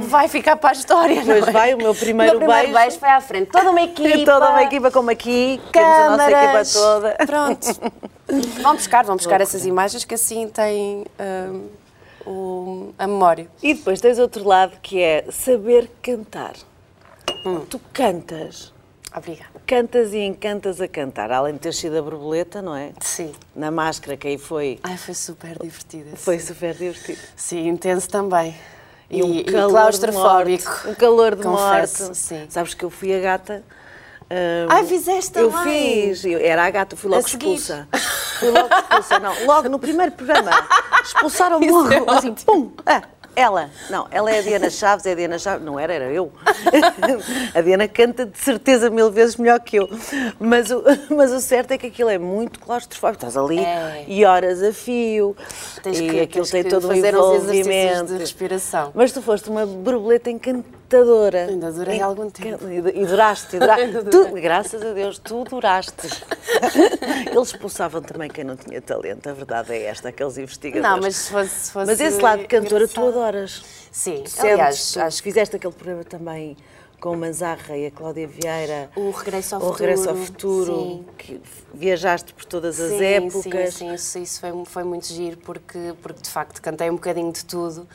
vai 0.03 0.29
ficar 0.29 0.57
para 0.57 0.71
a 0.71 0.73
história. 0.73 1.23
Pois 1.25 1.49
é? 1.49 1.51
vai, 1.51 1.75
o 1.75 1.79
meu 1.79 1.95
primeiro 1.95 2.37
o 2.37 2.39
meu 2.41 2.47
primeiro 2.49 2.73
beijo- 2.73 2.85
beijo 2.87 2.99
foi 2.99 3.09
à 3.09 3.21
frente. 3.21 3.49
Toda 3.51 3.71
uma 3.71 3.83
equipa. 3.83 4.25
Toda 4.25 4.51
uma 4.51 4.62
equipa 4.62 4.91
como 4.91 5.11
aqui, 5.11 5.61
temos 5.73 5.89
a 5.99 6.11
nossa 6.11 6.23
equipa 6.31 6.41
câmaras. 6.47 6.73
toda. 6.73 7.17
Pronto. 7.27 7.67
vão 8.62 8.75
buscar, 8.77 9.05
vão 9.05 9.17
buscar 9.17 9.41
essas 9.41 9.65
imagens 9.67 10.05
que 10.05 10.15
assim 10.15 10.49
têm 10.49 11.05
o- 12.27 12.93
a 12.99 13.07
memória. 13.07 13.49
E 13.62 13.75
depois 13.75 14.01
tens 14.01 14.19
outro 14.19 14.47
lado 14.47 14.73
que 14.83 15.01
é 15.01 15.25
saber 15.31 15.91
cantar. 16.03 16.53
Hum. 17.45 17.61
Tu 17.69 17.81
cantas, 17.93 18.73
Obrigada. 19.15 19.51
cantas 19.67 20.12
e 20.12 20.19
encantas 20.19 20.81
a 20.81 20.87
cantar, 20.87 21.33
além 21.33 21.55
de 21.55 21.61
ter 21.61 21.75
sido 21.75 21.99
a 21.99 22.03
borboleta, 22.03 22.62
não 22.62 22.75
é? 22.77 22.93
Sim. 23.01 23.33
Na 23.55 23.71
máscara 23.71 24.17
que 24.17 24.29
aí 24.29 24.39
foi, 24.39 24.79
Ai, 24.85 24.97
foi 24.97 25.15
super 25.15 25.59
divertido. 25.59 26.11
esse. 26.15 26.23
foi 26.25 26.39
super 26.39 26.75
divertido. 26.75 27.19
Sim, 27.37 27.67
intenso 27.69 28.09
também. 28.09 28.55
E, 29.12 29.23
um 29.23 29.35
e 29.35 29.45
calor 29.45 29.71
claustrofóbico. 29.71 30.71
morte. 30.71 30.88
Um 30.88 30.95
calor 30.95 31.37
de 31.37 31.42
Confesso, 31.42 32.02
morte. 32.04 32.16
sim. 32.19 32.47
Sabes 32.49 32.73
que 32.75 32.83
eu 32.85 32.88
fui 32.90 33.14
a 33.14 33.21
gata. 33.21 33.62
hum, 34.31 34.66
Ai, 34.71 34.87
fizeste 34.87 35.38
Eu 35.38 35.50
também? 35.50 36.09
fiz, 36.09 36.25
eu 36.25 36.38
era 36.40 36.64
a 36.64 36.71
gata, 36.71 36.97
fui 36.97 37.11
logo 37.11 37.26
expulsa. 37.26 37.87
Fui 38.40 38.50
logo 38.50 38.69
expulsa, 38.75 39.19
não, 39.21 39.47
logo 39.47 39.69
no 39.69 39.78
primeiro 39.78 40.12
programa. 40.12 40.50
Expulsaram-me 41.04 41.71
logo, 41.71 41.92
é 41.92 42.16
assim, 42.16 42.33
pum! 42.35 42.73
Ah, 42.87 43.02
Ela, 43.35 43.71
não, 43.89 44.07
ela 44.11 44.31
é 44.31 44.41
a 44.41 44.43
Diana 44.43 44.69
Chaves, 44.69 45.07
é 45.07 45.12
a 45.12 45.15
Diana 45.15 45.39
Chaves, 45.39 45.65
não 45.65 45.79
era, 45.81 45.95
era 45.95 46.05
eu. 46.12 46.31
a 47.55 47.61
Diana 47.62 47.89
canta 47.89 48.27
de 48.27 48.37
certeza 48.39 48.91
mil 48.91 49.11
vezes 49.11 49.37
melhor 49.37 49.59
que 49.61 49.77
eu. 49.77 49.89
Mas 50.39 50.71
o, 50.71 50.83
mas 51.15 51.33
o 51.33 51.41
certo 51.41 51.71
é 51.73 51.79
que 51.79 51.87
aquilo 51.87 52.11
é 52.11 52.19
muito 52.19 52.61
claustrofóbico. 52.61 53.25
Estás 53.27 53.37
ali 53.43 53.59
É. 53.61 54.05
e 54.07 54.25
horas 54.25 54.62
a 54.62 54.73
fio. 54.73 55.35
Tens 55.83 55.99
e 55.99 56.09
que- 56.11 56.21
aquilo 56.21 56.47
tem 56.47 56.65
todo 56.65 56.89
um 56.89 56.93
envolvimento. 56.93 58.12
de 58.12 58.19
respiração. 58.19 58.91
Mas 58.95 59.12
tu 59.12 59.23
foste 59.23 59.49
uma 59.49 59.65
borboleta 59.65 60.29
encantadora. 60.97 61.47
Ainda 61.47 61.73
durei 61.73 62.01
algum 62.01 62.31
tempo. 62.31 62.69
E, 62.69 63.07
duraste, 63.07 63.57
e 63.57 63.59
dura- 63.59 63.75
Ainda 63.81 64.05
tu, 64.05 64.29
graças 64.33 64.83
a 64.83 64.93
Deus, 64.93 65.19
tu 65.19 65.45
duraste. 65.45 66.09
Eles 67.31 67.49
expulsavam 67.49 68.03
também 68.03 68.29
quem 68.31 68.45
não 68.45 68.57
tinha 68.57 68.81
talento, 68.81 69.29
a 69.29 69.33
verdade 69.33 69.73
é 69.73 69.85
esta, 69.85 70.09
aqueles 70.11 70.37
investigadores. 70.39 70.83
Não, 70.89 71.01
mas 71.01 71.17
se 71.17 71.31
fosse. 71.31 71.49
se 71.51 71.73
fosse 71.73 71.87
Mas 71.87 72.01
esse 72.01 72.21
lado 72.21 72.41
de 72.41 72.47
cantora 72.49 72.87
tu 72.87 73.01
engraçado- 73.01 73.09
adoras. 73.09 73.63
Sim, 73.91 74.17
Sentes, 74.27 74.41
aliás, 74.41 74.93
tu 74.93 75.01
acho 75.01 75.17
que 75.19 75.23
fizeste 75.23 75.57
aquele 75.57 75.73
programa 75.75 76.05
também 76.05 76.57
com 77.01 77.11
o 77.11 77.17
Manzarra 77.17 77.77
e 77.77 77.87
a 77.87 77.91
Cláudia 77.91 78.29
Vieira. 78.29 78.89
O 78.95 79.11
Regresso 79.11 79.57
ao 79.57 79.63
O 79.63 79.71
Regresso 79.73 80.09
ao 80.09 80.15
Futuro, 80.17 80.65
Futuro. 80.73 80.81
sim. 80.83 81.05
Que 81.19 81.41
viajaste 81.75 82.33
por 82.33 82.45
todas 82.45 82.79
as 82.81 82.93
sim, 82.93 83.05
épocas. 83.05 83.75
Sim, 83.75 83.89
sim, 83.89 83.95
isso, 83.95 84.19
isso 84.19 84.41
foi, 84.41 84.51
foi 84.65 84.85
muito 84.85 85.07
giro 85.07 85.37
porque, 85.39 85.95
porque 86.01 86.23
de 86.23 86.31
facto 86.31 86.63
cantei 86.63 86.89
um 86.89 86.95
bocadinho 86.95 87.33
de 87.33 87.45
tudo 87.45 87.89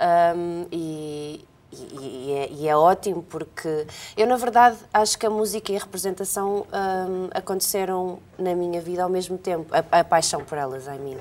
Ahm, 0.00 0.66
e, 0.72 1.44
e- 1.72 1.98
e 2.00 2.32
é, 2.32 2.48
e 2.50 2.68
é 2.68 2.76
ótimo 2.76 3.22
porque 3.22 3.86
eu, 4.16 4.26
na 4.26 4.36
verdade, 4.36 4.76
acho 4.92 5.18
que 5.18 5.26
a 5.26 5.30
música 5.30 5.72
e 5.72 5.76
a 5.76 5.80
representação 5.80 6.66
ahm, 6.72 7.28
aconteceram 7.34 8.18
na 8.38 8.54
minha 8.54 8.80
vida 8.80 9.02
ao 9.02 9.08
mesmo 9.08 9.36
tempo, 9.38 9.66
a, 9.74 10.00
a 10.00 10.04
paixão 10.04 10.42
por 10.44 10.56
elas, 10.58 10.86
I 10.86 10.98
mean. 10.98 11.18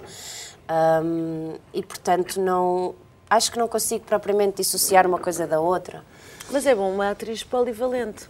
Ahm, 0.67 1.55
e 1.73 1.83
portanto, 1.83 2.39
não, 2.41 2.95
acho 3.29 3.51
que 3.51 3.57
não 3.57 3.67
consigo 3.67 4.05
propriamente 4.05 4.57
dissociar 4.57 5.05
uma 5.07 5.19
coisa 5.19 5.45
da 5.47 5.59
outra. 5.59 6.03
Mas 6.51 6.65
é 6.65 6.73
bom 6.73 6.91
uma 6.91 7.09
atriz 7.11 7.43
polivalente, 7.43 8.29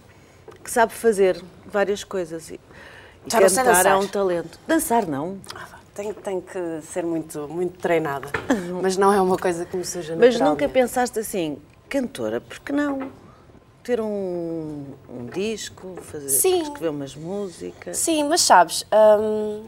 que 0.64 0.72
sabe 0.72 0.94
fazer 0.94 1.42
várias 1.66 2.04
coisas. 2.04 2.50
E, 2.50 2.60
e 3.26 3.30
cantar 3.30 3.46
é 3.46 3.64
dançar. 3.64 3.98
um 4.00 4.08
talento. 4.08 4.60
Dançar 4.68 5.06
não. 5.06 5.38
Ah, 5.54 5.66
vá, 5.70 5.78
Tenho, 5.94 6.14
tenho 6.14 6.42
que 6.44 6.82
ser 6.84 7.04
muito, 7.04 7.48
muito 7.48 7.80
treinada, 7.80 8.28
mas 8.82 8.98
não 8.98 9.12
é 9.12 9.20
uma 9.20 9.36
coisa 9.38 9.66
que 9.66 9.76
me 9.76 9.84
surja 9.84 10.16
Mas 10.16 10.40
nunca 10.40 10.70
pensaste 10.70 11.18
assim, 11.20 11.60
cantora, 11.90 12.42
por 12.42 12.60
que 12.60 12.72
não? 12.72 13.12
Ter 13.84 14.02
um, 14.02 14.86
um 15.10 15.26
disco, 15.28 15.98
fazer, 16.02 16.30
Sim. 16.30 16.62
escrever 16.62 16.90
umas 16.90 17.16
músicas. 17.16 17.98
Sim, 17.98 18.26
mas 18.26 18.42
sabes, 18.42 18.86
hum, 19.20 19.66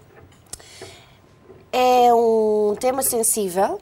é 1.71 2.13
um 2.13 2.75
tema 2.77 3.01
sensível, 3.01 3.79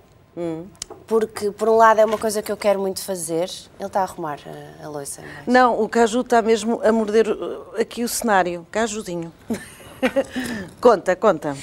porque 1.07 1.49
por 1.51 1.67
um 1.67 1.77
lado 1.77 1.99
é 1.99 2.05
uma 2.05 2.17
coisa 2.17 2.43
que 2.43 2.51
eu 2.51 2.57
quero 2.57 2.79
muito 2.79 3.01
fazer. 3.01 3.49
Ele 3.79 3.87
está 3.87 4.01
a 4.01 4.03
arrumar 4.03 4.37
a, 4.45 4.85
a 4.85 4.89
louça. 4.89 5.21
não 5.21 5.27
é? 5.27 5.43
Não, 5.47 5.81
o 5.81 5.89
Caju 5.89 6.21
está 6.21 6.41
mesmo 6.41 6.79
a 6.83 6.91
morder 6.91 7.27
uh, 7.27 7.73
aqui 7.79 8.03
o 8.03 8.07
cenário. 8.07 8.67
Cajudinho. 8.69 9.33
conta, 10.79 11.15
conta. 11.15 11.57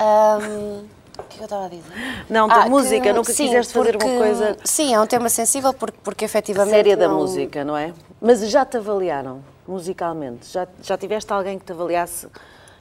Hum, 0.00 0.84
o 1.18 1.22
que 1.24 1.34
é 1.34 1.36
que 1.36 1.40
eu 1.40 1.44
estava 1.44 1.66
a 1.66 1.68
dizer? 1.68 1.92
Não, 2.28 2.48
da 2.48 2.66
música, 2.66 3.12
nunca 3.12 3.32
sim, 3.32 3.46
quiseste 3.46 3.72
fazer 3.72 3.96
uma 3.96 4.18
coisa 4.18 4.56
Sim, 4.64 4.94
é 4.94 5.00
um 5.00 5.06
tema 5.06 5.28
sensível 5.28 5.72
porque, 5.72 5.98
porque 6.02 6.24
efetivamente. 6.24 6.74
séria 6.74 6.96
da 6.96 7.08
não- 7.08 7.16
música, 7.16 7.64
não 7.64 7.76
é? 7.76 7.92
Mas 8.20 8.40
já 8.48 8.64
te 8.64 8.76
avaliaram 8.76 9.42
musicalmente? 9.66 10.46
Já, 10.50 10.66
já 10.82 10.96
tiveste 10.96 11.32
alguém 11.32 11.58
que 11.58 11.64
te 11.64 11.72
avaliasse 11.72 12.26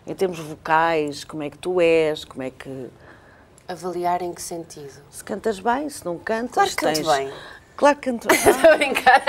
em 0.06 0.14
termos 0.16 0.40
vocais? 0.40 1.24
Como 1.24 1.44
é 1.44 1.50
que 1.50 1.58
tu 1.58 1.82
és? 1.82 2.24
Como 2.26 2.44
é 2.44 2.50
que. 2.50 2.88
Avaliar 3.68 4.22
em 4.22 4.34
que 4.34 4.42
sentido? 4.42 4.94
Se 5.12 5.22
cantas 5.24 5.60
bem, 5.60 5.90
se 5.90 6.06
não 6.06 6.18
cantas. 6.18 6.54
Claro 6.54 6.70
que 6.70 6.76
canto 6.78 6.96
tens- 6.96 7.18
bem. 7.18 7.34
Claro 7.76 7.96
que 7.98 8.10
canto 8.12 8.28
bem. 8.30 8.38
Estou 8.38 8.72
a 8.72 8.78
brincar. 8.78 9.24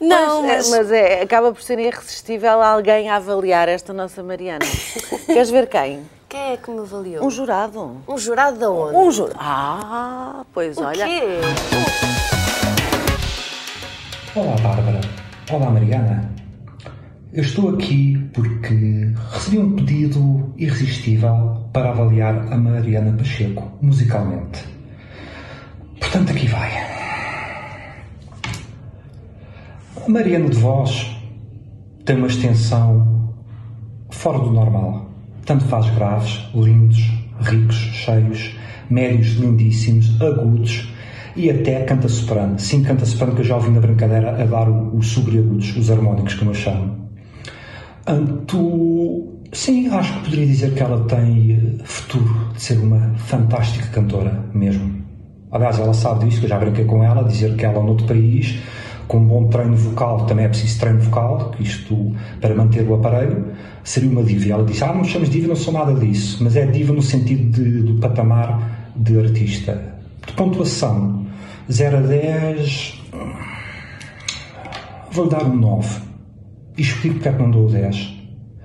Não, 0.00 0.42
Pois, 0.42 0.50
é, 0.50 0.56
mas, 0.56 0.68
mas 0.70 0.92
é, 0.92 1.22
acaba 1.22 1.52
por 1.52 1.62
ser 1.62 1.78
irresistível 1.78 2.62
alguém 2.62 3.10
a 3.10 3.16
avaliar 3.16 3.68
esta 3.68 3.92
nossa 3.92 4.22
Mariana. 4.22 4.64
Queres 5.26 5.50
ver 5.50 5.66
quem? 5.68 6.06
Quem 6.30 6.52
é 6.52 6.56
que 6.56 6.70
me 6.70 6.78
avaliou? 6.78 7.26
Um 7.26 7.30
jurado. 7.30 7.96
Um 8.06 8.16
jurado 8.16 8.56
da 8.56 8.70
onde? 8.70 8.96
Um 8.96 9.10
jurado. 9.10 9.36
Ah, 9.40 10.44
pois 10.54 10.78
O 10.78 10.84
olha. 10.84 11.04
quê? 11.04 11.22
Olá, 14.36 14.54
Bárbara. 14.62 15.00
Olá, 15.50 15.70
Mariana. 15.70 16.30
Eu 17.32 17.42
estou 17.42 17.70
aqui 17.74 18.16
porque 18.32 19.12
recebi 19.32 19.58
um 19.58 19.74
pedido 19.74 20.52
irresistível 20.56 21.64
para 21.72 21.90
avaliar 21.90 22.52
a 22.52 22.56
Mariana 22.56 23.16
Pacheco 23.16 23.68
musicalmente. 23.82 24.64
Portanto, 25.98 26.30
aqui 26.30 26.46
vai. 26.46 26.70
A 30.06 30.08
Mariana 30.08 30.48
de 30.48 30.58
voz 30.58 31.10
tem 32.04 32.16
uma 32.16 32.28
extensão 32.28 33.34
fora 34.10 34.38
do 34.38 34.52
normal. 34.52 35.09
Tanto 35.44 35.64
faz 35.64 35.88
graves, 35.90 36.40
lindos, 36.54 36.98
ricos, 37.40 37.76
cheios, 37.76 38.54
médios, 38.88 39.34
lindíssimos, 39.36 40.20
agudos 40.20 40.92
e 41.36 41.50
até 41.50 41.82
canta 41.84 42.08
soprano. 42.08 42.58
Sim, 42.58 42.82
canta 42.82 43.04
soprano 43.06 43.34
que 43.34 43.40
eu 43.40 43.44
já 43.46 43.56
ouvi 43.56 43.70
na 43.70 43.80
brincadeira 43.80 44.30
a 44.42 44.44
dar 44.46 44.68
o- 44.68 44.96
os 44.96 45.08
subagudos, 45.08 45.76
os 45.76 45.90
harmónicos, 45.90 46.34
como 46.34 46.50
eu 46.50 46.54
chamo. 46.54 46.96
Anto, 48.06 49.28
sim, 49.52 49.88
acho 49.88 50.12
que 50.14 50.24
poderia 50.24 50.46
dizer 50.46 50.74
que 50.74 50.82
ela 50.82 51.04
tem 51.04 51.52
eh, 51.80 51.82
futuro 51.84 52.48
de 52.54 52.62
ser 52.62 52.78
uma 52.78 53.14
fantástica 53.16 53.86
cantora 53.88 54.44
mesmo. 54.54 55.00
Aliás, 55.52 55.78
ela 55.78 55.92
sabe 55.94 56.24
disso, 56.26 56.40
que 56.40 56.46
eu 56.46 56.50
já 56.50 56.58
brinquei 56.58 56.84
com 56.84 57.02
ela, 57.04 57.24
dizer 57.24 57.56
que 57.56 57.64
ela, 57.64 57.82
noutro 57.82 58.06
país, 58.06 58.58
com 59.10 59.18
um 59.18 59.26
bom 59.26 59.48
treino 59.48 59.74
vocal, 59.74 60.24
também 60.26 60.44
é 60.44 60.48
preciso 60.48 60.78
treino 60.78 61.00
vocal, 61.00 61.50
isto, 61.58 62.12
para 62.40 62.54
manter 62.54 62.88
o 62.88 62.94
aparelho, 62.94 63.44
seria 63.82 64.08
uma 64.08 64.22
diva. 64.22 64.52
Ela 64.52 64.64
disse, 64.64 64.84
ah, 64.84 64.94
não 64.94 65.02
chamas 65.02 65.28
diva, 65.28 65.48
não 65.48 65.56
sou 65.56 65.74
nada 65.74 65.92
disso, 65.94 66.38
mas 66.44 66.54
é 66.54 66.64
diva 66.64 66.92
no 66.92 67.02
sentido 67.02 67.50
de- 67.50 67.82
do 67.82 67.94
patamar 68.00 68.88
de 68.94 69.18
artista. 69.18 69.82
De 70.24 70.32
pontuação, 70.34 71.26
0 71.68 71.96
a 71.96 72.00
10, 72.02 73.02
vou-lhe 75.10 75.30
dar 75.30 75.44
um 75.44 75.56
9. 75.56 76.02
E 76.78 76.82
explico 76.82 77.16
porque 77.16 77.28
é 77.30 77.32
que 77.32 77.42
não 77.42 77.50
dou 77.50 77.66
o 77.66 77.70
10. 77.70 78.14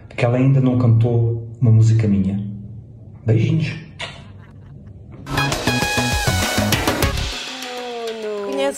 Porque 0.08 0.24
ela 0.26 0.38
ainda 0.38 0.62
não 0.62 0.78
cantou 0.78 1.50
uma 1.60 1.72
música 1.72 2.08
minha. 2.08 2.40
Beijinhos. 3.26 3.74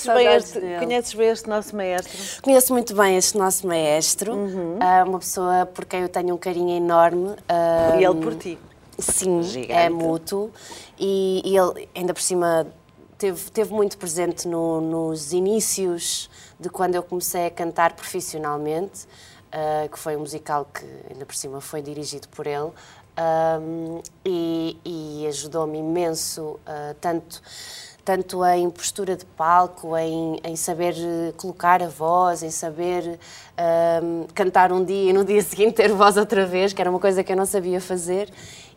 Conheces 0.05 0.13
bem, 0.15 0.27
este, 0.35 0.59
dele. 0.59 0.79
conheces 0.85 1.13
bem 1.13 1.29
este 1.29 1.49
nosso 1.49 1.75
maestro? 1.75 2.41
Conheço 2.43 2.73
muito 2.73 2.95
bem 2.95 3.17
este 3.17 3.37
nosso 3.37 3.65
maestro, 3.67 4.33
Uhum. 4.33 4.77
ah, 4.79 5.03
uma 5.07 5.19
pessoa 5.19 5.65
por 5.65 5.85
quem 5.85 6.01
eu 6.01 6.09
tenho 6.09 6.35
um 6.35 6.37
carinho 6.37 6.75
enorme. 6.77 7.35
ah, 7.49 7.97
E 7.99 8.03
ele 8.05 8.15
por 8.21 8.35
ti. 8.35 8.57
Sim, 8.99 9.43
Gigante. 9.43 9.71
é 9.71 9.89
mútuo. 9.89 10.51
E, 10.99 11.41
e 11.45 11.55
ele, 11.57 11.87
ainda 11.95 12.13
por 12.13 12.21
cima, 12.21 12.65
teve, 13.17 13.51
teve 13.51 13.71
muito 13.73 13.97
presente 13.97 14.47
no- 14.47 14.81
nos 14.81 15.33
inícios 15.33 16.29
de 16.59 16.69
quando 16.69 16.95
eu 16.95 17.03
comecei 17.03 17.45
a 17.45 17.51
cantar 17.51 17.93
profissionalmente, 17.93 19.07
ah, 19.51 19.87
que 19.91 19.99
foi 19.99 20.15
um 20.15 20.21
musical 20.21 20.65
que, 20.73 20.83
ainda 21.11 21.25
por 21.25 21.35
cima, 21.35 21.61
foi 21.61 21.81
dirigido 21.81 22.27
por 22.29 22.47
ele. 22.47 22.71
Ahm, 23.19 23.99
e, 24.23 24.77
e 24.85 25.27
ajudou-me 25.27 25.79
imenso, 25.79 26.59
ah, 26.65 26.93
tanto, 27.01 27.41
tanto 28.07 28.45
em 28.45 28.69
postura 28.69 29.17
de 29.17 29.25
palco, 29.25 29.97
em, 29.97 30.39
em 30.41 30.55
saber 30.55 30.95
eh, 30.97 31.33
colocar 31.35 31.83
a 31.83 31.89
voz, 31.89 32.41
em 32.41 32.49
saber 32.49 33.19
ahm, 33.57 34.23
cantar 34.33 34.71
um 34.71 34.81
dia 34.81 35.09
e 35.09 35.13
no 35.13 35.25
dia 35.25 35.41
seguinte 35.43 35.73
ter 35.73 35.91
voz 35.91 36.15
outra 36.15 36.45
vez, 36.45 36.71
que 36.71 36.79
era 36.79 36.89
uma 36.89 37.01
coisa 37.01 37.21
que 37.21 37.33
eu 37.33 37.35
não 37.35 37.45
sabia 37.45 37.81
fazer. 37.81 38.29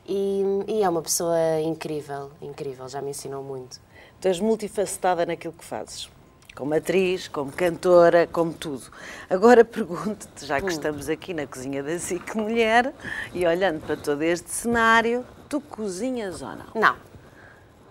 E, 0.05 0.43
e 0.67 0.83
é 0.83 0.89
uma 0.89 1.01
pessoa 1.01 1.61
incrível, 1.65 2.33
incrível, 2.43 2.89
já 2.89 3.01
me 3.01 3.11
ensinou 3.11 3.41
muito. 3.41 3.81
Tu 4.21 4.27
és 4.27 4.41
multifacetada 4.41 5.25
naquilo 5.25 5.55
que 5.57 5.65
fazes. 5.65 6.11
Como 6.57 6.75
atriz, 6.75 7.29
como 7.29 7.53
cantora, 7.53 8.27
como 8.27 8.53
tudo. 8.53 8.83
Agora 9.31 9.65
pergunto-te, 9.65 10.45
já 10.45 10.61
que 10.61 10.73
estamos 10.73 11.09
aqui 11.09 11.33
na 11.33 11.47
cozinha 11.47 11.85
da 11.85 11.97
SIC 11.97 12.35
Mulher 12.35 12.93
e 13.33 13.47
olhando 13.47 13.81
para 13.81 13.97
todo 13.97 14.23
este 14.23 14.51
cenário, 14.51 15.25
tu 15.49 15.61
cozinhas 15.61 16.43
ou 16.43 16.49
não? 16.49 16.67
Não, 16.75 16.97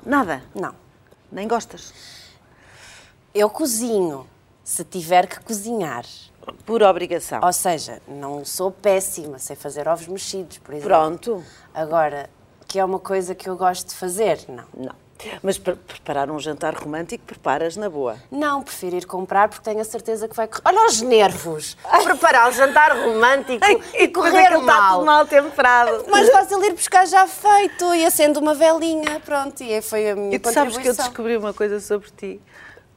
Nada? 0.05 0.43
não. 0.53 0.88
Nem 1.31 1.47
gostas? 1.47 1.93
Eu 3.33 3.49
cozinho 3.49 4.27
se 4.63 4.83
tiver 4.83 5.27
que 5.27 5.39
cozinhar. 5.39 6.05
Por 6.65 6.81
obrigação. 6.81 7.41
Ou 7.43 7.53
seja, 7.53 8.01
não 8.07 8.43
sou 8.43 8.71
péssima, 8.71 9.37
sei 9.37 9.55
fazer 9.55 9.87
ovos 9.87 10.07
mexidos, 10.07 10.57
por 10.57 10.73
exemplo. 10.73 10.89
Pronto. 10.89 11.43
Agora, 11.73 12.29
que 12.67 12.79
é 12.79 12.85
uma 12.85 12.99
coisa 12.99 13.35
que 13.35 13.47
eu 13.49 13.55
gosto 13.55 13.89
de 13.89 13.95
fazer, 13.95 14.45
não. 14.47 14.65
Não. 14.75 14.95
Mas 15.43 15.57
para 15.57 15.75
preparar 15.75 16.31
um 16.31 16.39
jantar 16.39 16.73
romântico, 16.75 17.23
preparas 17.25 17.75
na 17.75 17.89
boa. 17.89 18.17
Não, 18.31 18.61
prefiro 18.63 18.95
ir 18.95 19.05
comprar 19.05 19.49
porque 19.49 19.63
tenho 19.63 19.81
a 19.81 19.83
certeza 19.83 20.27
que 20.27 20.35
vai 20.35 20.47
correr. 20.47 20.61
Olha 20.65 20.85
os 20.87 21.01
nervos! 21.01 21.77
Preparar 22.03 22.49
um 22.49 22.51
jantar 22.53 22.91
romântico 22.97 23.65
e 23.93 24.07
depois 24.07 24.31
correr 24.31 24.53
está 24.53 24.59
mal. 24.59 24.93
tudo 24.95 25.05
mal 25.05 25.25
temperado. 25.25 26.05
Mais 26.09 26.29
fácil 26.29 26.63
ir 26.63 26.73
buscar 26.73 27.05
já 27.05 27.27
feito 27.27 27.93
e 27.93 28.05
acendo 28.05 28.39
uma 28.39 28.53
velinha, 28.53 29.19
pronto, 29.19 29.61
e 29.61 29.81
foi 29.81 30.09
a 30.09 30.15
minha 30.15 30.35
E 30.35 30.39
tu 30.39 30.51
sabes 30.51 30.77
que 30.77 30.87
eu 30.87 30.95
descobri 30.95 31.35
uma 31.35 31.53
coisa 31.53 31.79
sobre 31.79 32.09
ti. 32.11 32.41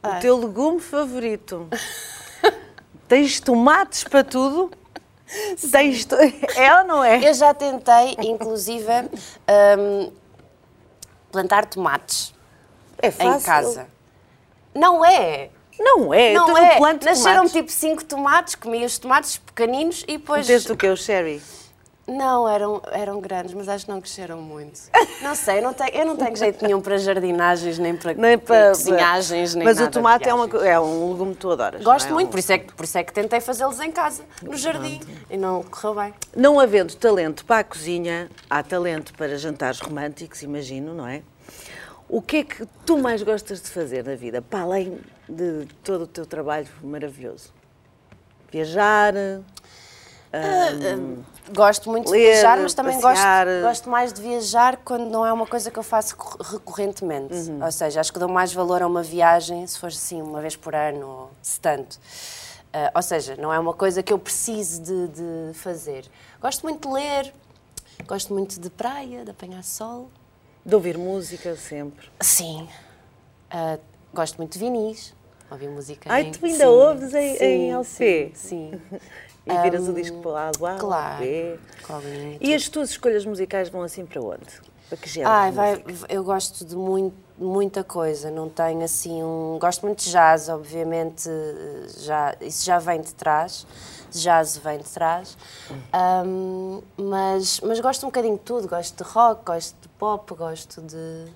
O 0.03 0.07
Ai. 0.09 0.21
teu 0.21 0.37
legume 0.37 0.81
favorito. 0.81 1.69
Tens 3.09 3.41
tomates 3.41 4.05
para 4.05 4.25
tudo? 4.25 4.71
Tens 5.71 6.07
É 6.57 6.77
ou 6.79 6.85
não 6.85 7.05
é? 7.05 7.29
Eu 7.29 7.35
já 7.35 7.55
tentei, 7.55 8.17
inclusive, 8.21 8.91
hum, 9.79 10.13
plantar 11.33 11.67
tomates 11.67 12.33
É 12.99 13.11
fácil. 13.11 13.33
em 13.39 13.41
casa. 13.43 13.87
Não 14.75 15.05
é! 15.05 15.51
Não 15.81 16.13
é, 16.15 16.33
não 16.35 16.57
é! 16.57 16.79
Nasceram 17.03 17.37
tomates. 17.37 17.53
tipo 17.53 17.73
cinco 17.73 18.05
tomates, 18.05 18.55
comi 18.55 18.85
os 18.85 18.99
tomates 18.99 19.39
pequeninos 19.39 20.05
e 20.07 20.19
depois. 20.19 20.47
Desde 20.47 20.71
o 20.71 20.77
que? 20.77 20.87
O 20.87 20.97
sherry? 20.97 21.43
Não, 22.07 22.49
eram, 22.49 22.83
eram 22.91 23.21
grandes, 23.21 23.55
mas 23.55 23.69
acho 23.69 23.85
que 23.85 23.91
não 23.93 24.01
cresceram 24.01 24.41
muito. 24.43 24.81
Não 25.23 25.37
sei, 25.37 25.59
eu 25.59 25.63
não 25.63 25.73
tenho, 25.73 25.91
eu 25.95 26.07
não 26.07 26.17
tenho 26.17 26.37
jeito 26.37 26.65
nenhum 26.65 26.81
para 26.81 26.99
jardinagens, 26.99 27.79
nem 27.79 27.95
para, 27.95 28.13
Nem 28.15 28.37
para 28.37 28.71
cozinhagens, 28.71 29.55
nem 29.55 29.65
Mas 29.65 29.77
nada 29.77 29.89
o 29.89 29.93
tomate 29.93 30.29
é, 30.29 30.35
uma, 30.35 30.47
é 30.67 30.81
um 30.81 31.13
legume 31.13 31.35
que 31.35 31.41
tu 31.41 31.51
adoras. 31.53 31.83
Gosto 31.83 32.09
é? 32.09 32.13
muito, 32.13 32.31
por 32.31 32.41
isso, 32.41 32.53
é 32.53 32.59
que, 32.59 32.73
por 32.75 32.85
isso 32.85 32.99
é 32.99 33.05
que 33.05 33.13
tentei 33.13 33.41
fazê-los 33.41 33.79
em 33.79 33.93
casa, 33.93 34.25
no 34.43 34.57
jardim, 34.57 35.01
e 35.31 35.37
não 35.37 35.63
correu 35.63 35.95
bem. 35.95 36.15
Não 36.37 36.59
havendo 36.59 36.97
talento 36.97 37.45
para 37.45 37.61
a 37.61 37.65
cozinha, 37.65 38.29
há 38.51 38.63
talento 38.65 39.15
para 39.15 39.39
jantares 39.39 39.79
românticos, 39.79 40.43
imagino, 40.43 40.93
não 40.95 41.07
é? 41.07 41.23
O 42.09 42.21
que 42.21 42.39
é 42.39 42.45
que 42.45 42.67
tu 42.85 42.99
mais 42.99 43.23
gostas 43.23 43.63
de 43.63 43.69
fazer 43.71 44.05
na 44.05 44.17
vida, 44.17 44.43
para 44.43 44.63
além 44.63 44.99
de 45.29 45.67
todo 45.85 46.03
o 46.03 46.07
teu 46.07 46.27
trabalho 46.27 46.69
maravilhoso? 46.83 47.55
Viajar, 48.51 49.15
Gosto 51.55 51.91
muito 51.91 52.11
Ler, 52.11 52.19
de 52.21 52.33
viajar, 52.33 52.59
mas 52.59 52.73
também 52.75 53.01
passear. 53.01 53.47
gosto, 53.47 53.63
gosto 53.63 53.91
mais 53.91 54.13
de 54.13 54.23
viajar 54.23 54.77
quando 54.79 55.07
não 55.11 55.27
é 55.27 55.33
uma 55.33 55.47
coisa 55.47 55.71
que 55.71 55.79
eu 55.79 55.83
faço 55.83 56.17
cor- 56.17 56.41
recorrentemente. 56.41 57.35
Uhum. 57.35 57.63
Ou 57.65 57.73
seja, 57.73 58.01
acho 58.01 58.13
que 58.13 58.19
dou 58.19 58.29
mais 58.29 58.53
valor 58.53 58.81
a 58.83 58.87
uma 58.87 59.03
viagem 59.03 59.67
se 59.67 59.79
for 59.79 59.89
assim 59.89 60.23
uma 60.23 60.41
vez 60.41 60.57
por 60.57 60.75
ano, 60.75 61.07
ou 61.07 61.31
se 61.43 61.61
tanto. 61.61 61.99
Ah, 62.73 62.91
ou 62.95 63.03
seja, 63.03 63.37
não 63.37 63.53
é 63.53 63.59
uma 63.59 63.75
coisa 63.75 64.03
que 64.03 64.13
eu 64.13 64.19
preciso 64.19 64.81
de, 64.83 65.09
de 65.09 65.55
fazer. 65.55 66.07
Gosto 66.41 66.63
muito 66.63 66.89
de 66.89 66.95
ler, 66.95 67.35
gosto 68.07 68.33
muito 68.33 68.59
de 68.59 68.71
praia, 68.71 69.25
de 69.25 69.31
apanhar 69.31 69.63
sol. 69.63 70.09
de 70.65 70.75
ouvir 70.75 70.97
música 70.97 71.55
sempre. 71.57 72.09
Sim. 72.21 72.67
Gosto 74.15 74.37
muito 74.39 74.53
de 74.55 74.59
vinis, 74.59 75.15
ouvir 75.51 75.69
música. 75.69 76.11
Ai, 76.11 76.23
em- 76.23 76.31
tu 76.33 76.45
ainda 76.47 76.59
sim, 76.59 76.65
ouves 76.65 77.13
em- 77.15 77.37
sim, 77.37 77.45
em 77.45 77.73
LP? 77.73 78.33
Sim. 78.35 78.71
sim. 78.73 78.81
E 79.47 79.59
viras 79.63 79.89
o 79.89 79.93
disco 79.93 80.19
para 80.21 80.29
o 80.29 80.33
lado 80.33 80.67
A, 80.67 80.77
Claro. 80.77 81.19
B. 81.19 81.59
claro. 81.83 82.05
E 82.41 82.55
as 82.55 82.69
tuas 82.69 82.91
escolhas 82.91 83.25
musicais 83.27 83.69
vão 83.69 83.83
assim 83.83 84.07
para 84.07 84.21
onde? 84.23 84.61
Para 84.89 84.99
que 84.99 85.09
género? 85.09 85.33
Ai, 85.33 85.51
vai, 85.51 85.85
eu 86.09 86.23
gosto 86.23 86.65
de 86.65 86.77
muito, 86.77 87.17
muita 87.39 87.83
coisa, 87.83 88.31
não 88.31 88.49
tenho 88.49 88.83
assim 88.85 89.23
um. 89.23 89.59
Gosto 89.59 89.87
muito 89.87 90.05
de 90.05 90.11
jazz, 90.11 90.49
obviamente, 90.49 91.29
já, 91.99 92.37
isso 92.41 92.65
já 92.65 92.79
vem 92.79 93.01
de 93.01 93.13
trás, 93.15 93.67
jazz 94.13 94.59
vem 94.59 94.79
de 94.79 94.85
trás, 94.91 95.37
Ahm, 95.93 96.81
mas, 96.97 97.61
mas 97.61 97.81
gosto 97.81 98.05
um 98.05 98.09
bocadinho 98.11 98.37
de 98.37 98.43
tudo, 98.45 98.69
gosto 98.69 99.03
de 99.03 99.11
rock, 99.11 99.45
gosto 99.45 99.77
de 99.81 99.89
pop, 99.89 100.35
gosto 100.35 100.81
de 100.83 101.27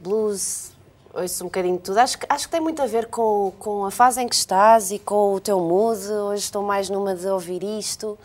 blues, 0.00 0.72
ouço 1.14 1.44
um 1.44 1.46
bocadinho 1.46 1.76
de 1.76 1.82
tudo. 1.82 1.98
Acho 1.98 2.18
que, 2.18 2.26
acho 2.28 2.46
que 2.46 2.52
tem 2.52 2.60
muito 2.60 2.80
a 2.82 2.86
ver 2.86 3.06
com, 3.06 3.52
com 3.58 3.84
a 3.84 3.90
fase 3.90 4.20
em 4.20 4.28
que 4.28 4.34
estás 4.34 4.90
e 4.90 4.98
com 4.98 5.34
o 5.34 5.40
teu 5.40 5.58
mood. 5.60 6.00
Hoje 6.10 6.44
estou 6.44 6.62
mais 6.62 6.88
numa 6.88 7.14
de 7.14 7.26
ouvir 7.26 7.62
isto, 7.62 8.18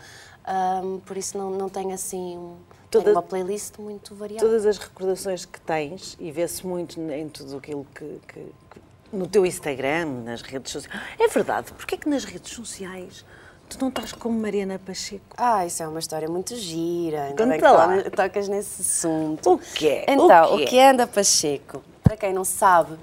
ahm, 0.44 0.98
por 1.04 1.16
isso 1.16 1.36
não, 1.36 1.50
não 1.50 1.68
tenho 1.68 1.92
assim. 1.92 2.36
um- 2.36 2.56
Toda- 2.90 3.04
tenho 3.04 3.16
uma 3.16 3.22
playlist 3.22 3.78
muito 3.78 4.14
variada. 4.14 4.40
Todas 4.46 4.64
as 4.64 4.78
recordações 4.78 5.44
que 5.44 5.60
tens, 5.60 6.16
e 6.18 6.32
vê-se 6.32 6.66
muito 6.66 6.98
em 6.98 7.28
tudo 7.28 7.58
aquilo 7.58 7.86
que, 7.94 8.18
que- 8.26 8.34
que- 8.70 8.80
no 9.12 9.26
teu 9.26 9.44
Instagram, 9.44 10.06
nas 10.24 10.40
redes 10.40 10.72
sociais. 10.72 10.98
É 11.18 11.28
verdade, 11.28 11.70
porque 11.74 11.94
é 11.96 11.98
que 11.98 12.08
nas 12.08 12.24
redes 12.24 12.50
sociais 12.52 13.24
tu 13.68 13.78
não 13.80 13.88
estás 13.88 14.12
como 14.12 14.38
Mariana 14.38 14.78
Pacheco? 14.84 15.24
Ah, 15.36 15.64
isso 15.66 15.82
é 15.82 15.88
uma 15.88 15.98
história 15.98 16.28
muito 16.28 16.56
gira. 16.56 17.24
Ainda 17.24 17.36
Conta 17.44 17.46
bem 17.50 17.58
que 17.60 17.64
lá. 17.66 18.02
to- 18.02 18.10
tocas 18.10 18.48
nesse 18.48 18.82
assunto. 18.82 19.52
O 19.54 19.58
quê? 19.58 20.04
Então, 20.08 20.52
O 20.52 20.54
o 20.54 20.58
quê? 20.58 20.64
que 20.66 20.78
é 20.78 20.90
Anda 20.90 21.06
Pacheco? 21.06 21.82
Para 22.02 22.16
quem 22.16 22.32
não 22.32 22.44
sabe, 22.44 22.96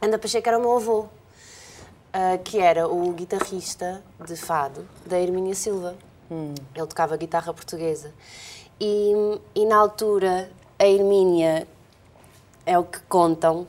Anda 0.00 0.18
Pacheco 0.18 0.48
era 0.48 0.58
o 0.58 0.60
meu 0.60 0.76
avô, 0.76 1.06
ah, 2.12 2.38
que 2.42 2.58
era 2.60 2.88
o 2.88 3.12
guitarrista 3.12 4.02
de 4.24 4.36
fado 4.36 4.86
da 5.04 5.18
Hermínia 5.18 5.54
Silva. 5.54 5.94
Hum. 6.30 6.54
Ele 6.74 6.86
tocava 6.86 7.16
guitarra 7.16 7.52
portuguesa. 7.54 8.12
E, 8.80 9.12
e 9.54 9.64
na 9.64 9.76
altura, 9.76 10.50
a 10.78 10.86
Hermínia 10.86 11.66
é 12.64 12.78
o 12.78 12.84
que 12.84 12.98
contam, 13.08 13.66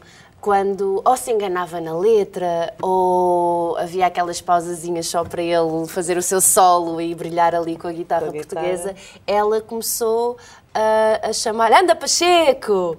quando 0.48 1.02
ou 1.04 1.18
se 1.18 1.30
enganava 1.30 1.82
na 1.82 1.94
letra, 1.94 2.74
ou 2.82 3.76
havia 3.76 4.06
aquelas 4.06 4.40
pausazinhas 4.40 5.06
só 5.06 5.26
para 5.26 5.42
ele 5.42 5.86
fazer 5.90 6.18
o 6.18 6.22
seu 6.22 6.40
solo 6.40 7.02
e 7.02 7.14
brilhar 7.14 7.54
ali 7.54 7.76
com 7.76 7.86
a 7.86 7.92
guitarra 7.92 8.22
Com 8.22 8.30
a 8.30 8.32
guitarra. 8.32 8.66
portuguesa, 8.66 8.96
ela 9.28 9.60
começou 9.60 10.38
a, 10.74 11.28
a 11.28 11.34
chamar 11.34 11.74
Anda 11.74 11.94
Pacheco! 11.94 12.98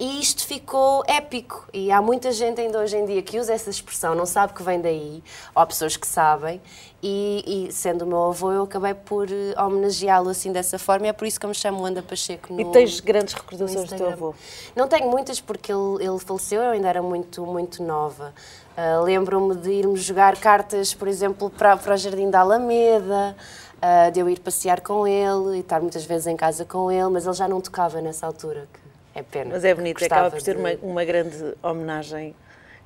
E 0.00 0.18
isto 0.18 0.46
ficou 0.46 1.04
épico. 1.06 1.66
E 1.74 1.92
há 1.92 2.00
muita 2.00 2.32
gente 2.32 2.58
ainda 2.58 2.78
hoje 2.78 2.96
em 2.96 3.04
dia 3.04 3.20
que 3.20 3.38
usa 3.38 3.52
essa 3.52 3.68
expressão, 3.68 4.14
não 4.14 4.24
sabe 4.24 4.54
que 4.54 4.62
vem 4.62 4.80
daí, 4.80 5.22
ou 5.54 5.60
há 5.62 5.66
pessoas 5.66 5.94
que 5.94 6.06
sabem. 6.06 6.58
E, 7.02 7.66
e 7.68 7.72
sendo 7.72 8.02
o 8.02 8.06
meu 8.06 8.24
avô, 8.24 8.50
eu 8.50 8.62
acabei 8.62 8.94
por 8.94 9.28
eh, 9.30 9.54
homenageá-lo 9.62 10.30
assim 10.30 10.52
dessa 10.52 10.78
forma, 10.78 11.06
e 11.06 11.08
é 11.10 11.12
por 11.12 11.26
isso 11.26 11.38
que 11.38 11.44
eu 11.44 11.48
me 11.50 11.54
chamo 11.54 11.84
Anda 11.84 12.02
Pacheco. 12.02 12.50
E 12.50 12.64
no- 12.64 12.72
tens 12.72 12.98
grandes 13.00 13.34
recordações 13.34 13.88
do 13.90 13.96
teu 13.96 14.08
avô? 14.10 14.34
Não 14.74 14.88
tenho 14.88 15.10
muitas 15.10 15.38
porque 15.38 15.70
ele, 15.70 16.02
ele 16.02 16.18
faleceu, 16.18 16.62
eu 16.62 16.70
ainda 16.70 16.88
era 16.88 17.02
muito, 17.02 17.44
muito 17.44 17.82
nova. 17.82 18.32
Ah, 18.76 19.00
Lembro-me 19.02 19.54
de 19.54 19.70
irmos 19.70 20.00
jogar 20.02 20.34
cartas, 20.38 20.94
por 20.94 21.08
exemplo, 21.08 21.50
para, 21.50 21.76
para 21.76 21.94
o 21.94 21.96
Jardim 21.98 22.30
da 22.30 22.40
Alameda, 22.40 23.36
ah, 23.82 24.08
de 24.10 24.20
eu 24.20 24.28
ir 24.30 24.40
passear 24.40 24.80
com 24.80 25.06
ele 25.06 25.58
e 25.58 25.60
estar 25.60 25.80
muitas 25.80 26.04
vezes 26.06 26.26
em 26.26 26.36
casa 26.36 26.64
com 26.64 26.90
ele, 26.90 27.08
mas 27.10 27.26
ele 27.26 27.34
já 27.34 27.46
não 27.48 27.60
tocava 27.60 28.00
nessa 28.00 28.26
altura, 28.26 28.66
é 29.14 29.22
pena. 29.22 29.50
Mas 29.52 29.64
é 29.64 29.74
bonito, 29.74 29.98
Gostava 29.98 30.20
acaba 30.22 30.36
por 30.36 30.42
ser 30.42 30.54
de- 30.54 30.60
uma, 30.60 30.70
uma 30.82 31.04
grande 31.04 31.54
homenagem 31.62 32.34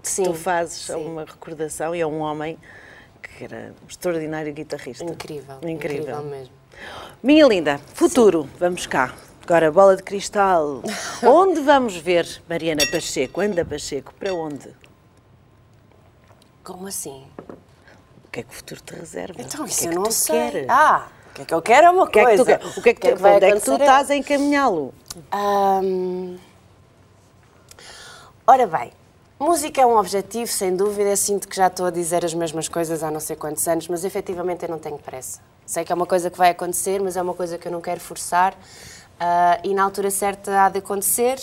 que 0.02 0.08
Sim, 0.08 0.24
tu 0.24 0.34
fazes 0.34 0.90
a 0.90 0.94
sim. 0.94 1.04
uma 1.06 1.24
recordação 1.24 1.94
e 1.94 2.02
a 2.02 2.06
um 2.06 2.20
homem 2.20 2.58
que 3.22 3.44
era 3.44 3.72
um 3.82 3.86
extraordinário 3.88 4.52
guitarrista. 4.52 5.04
Incrível, 5.04 5.56
Incrível. 5.62 6.00
incrível 6.02 6.22
mesmo. 6.22 6.54
Minha 7.22 7.46
linda, 7.46 7.78
futuro, 7.94 8.48
vamos 8.58 8.86
cá. 8.86 9.14
Agora, 9.42 9.70
bola 9.70 9.96
de 9.96 10.02
cristal. 10.02 10.82
Onde 11.22 11.60
vamos 11.60 11.96
ver 11.96 12.26
Mariana 12.48 12.82
Pacheco? 12.90 13.40
Anda 13.40 13.64
Pacheco, 13.64 14.12
para 14.14 14.32
onde? 14.34 14.70
Como 16.62 16.86
assim? 16.86 17.26
O 18.26 18.30
que 18.30 18.40
é 18.40 18.42
que 18.42 18.50
o 18.50 18.52
futuro 18.52 18.80
te 18.80 18.94
reserva? 18.94 19.40
Então, 19.40 19.62
o 19.62 19.64
que 19.66 19.70
isso 19.72 19.84
é 19.84 19.86
eu 19.86 19.90
que 19.90 19.96
não 19.96 20.02
tu 20.04 20.12
sei. 20.12 20.50
queres? 20.50 20.66
Ah, 20.68 21.08
o 21.34 21.36
que 21.36 21.42
é 21.42 21.44
que 21.46 21.54
eu 21.54 21.62
quero 21.62 21.86
é 21.88 21.90
uma 21.90 22.04
o 22.04 22.06
que 22.06 22.20
é 22.20 22.24
que 22.24 22.36
tu 22.36 22.44
coisa. 22.44 22.60
O 22.78 22.82
que 22.82 22.88
é 22.90 22.94
que, 22.94 23.00
tu, 23.00 23.16
vai 23.16 23.34
onde 23.34 23.44
é 23.46 23.52
que 23.52 23.60
tu 23.60 23.72
estás 23.72 24.08
a 24.08 24.14
encaminhá-lo? 24.14 24.94
Ora 28.46 28.66
bem, 28.68 28.92
música 29.36 29.80
é 29.80 29.86
um 29.86 29.98
objetivo, 29.98 30.46
sem 30.46 30.76
dúvida. 30.76 31.10
Eu 31.10 31.16
sinto 31.16 31.48
que 31.48 31.56
já 31.56 31.66
estou 31.66 31.86
a 31.86 31.90
dizer 31.90 32.24
as 32.24 32.32
mesmas 32.32 32.68
coisas 32.68 33.02
há 33.02 33.10
não 33.10 33.18
sei 33.18 33.34
quantos 33.34 33.66
anos, 33.66 33.88
mas 33.88 34.04
efetivamente 34.04 34.62
eu 34.62 34.68
não 34.68 34.78
tenho 34.78 34.96
pressa. 34.98 35.40
Sei 35.66 35.84
que 35.84 35.90
é 35.90 35.94
uma 35.94 36.06
coisa 36.06 36.30
que 36.30 36.38
vai 36.38 36.50
acontecer, 36.50 37.02
mas 37.02 37.16
é 37.16 37.22
uma 37.22 37.34
coisa 37.34 37.58
que 37.58 37.66
eu 37.66 37.72
não 37.72 37.80
quero 37.80 37.98
forçar 37.98 38.54
ah, 39.18 39.58
e 39.64 39.74
na 39.74 39.82
altura 39.82 40.12
certa 40.12 40.66
há 40.66 40.68
de 40.68 40.78
acontecer. 40.78 41.40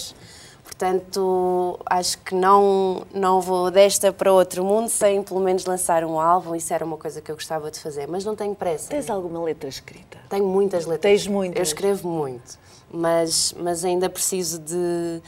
Portanto, 0.81 1.79
acho 1.85 2.17
que 2.17 2.33
não, 2.33 3.05
não 3.13 3.39
vou 3.39 3.69
desta 3.69 4.11
para 4.11 4.33
outro 4.33 4.65
mundo 4.65 4.89
sem 4.89 5.21
pelo 5.21 5.39
menos 5.39 5.63
lançar 5.63 6.03
um 6.03 6.19
álbum. 6.19 6.55
Isso 6.55 6.73
era 6.73 6.83
uma 6.83 6.97
coisa 6.97 7.21
que 7.21 7.29
eu 7.29 7.35
gostava 7.35 7.69
de 7.69 7.79
fazer, 7.79 8.07
mas 8.07 8.25
não 8.25 8.35
tenho 8.35 8.55
pressa. 8.55 8.89
Tens 8.89 9.07
alguma 9.07 9.43
letra 9.43 9.69
escrita? 9.69 10.17
Tenho 10.27 10.47
muitas 10.47 10.87
letras. 10.87 11.01
Tens 11.01 11.27
muitas? 11.27 11.57
Eu 11.57 11.61
escrevo 11.61 12.09
muito, 12.09 12.57
mas, 12.91 13.53
mas 13.59 13.85
ainda 13.85 14.09
preciso 14.09 14.57
de, 14.57 15.21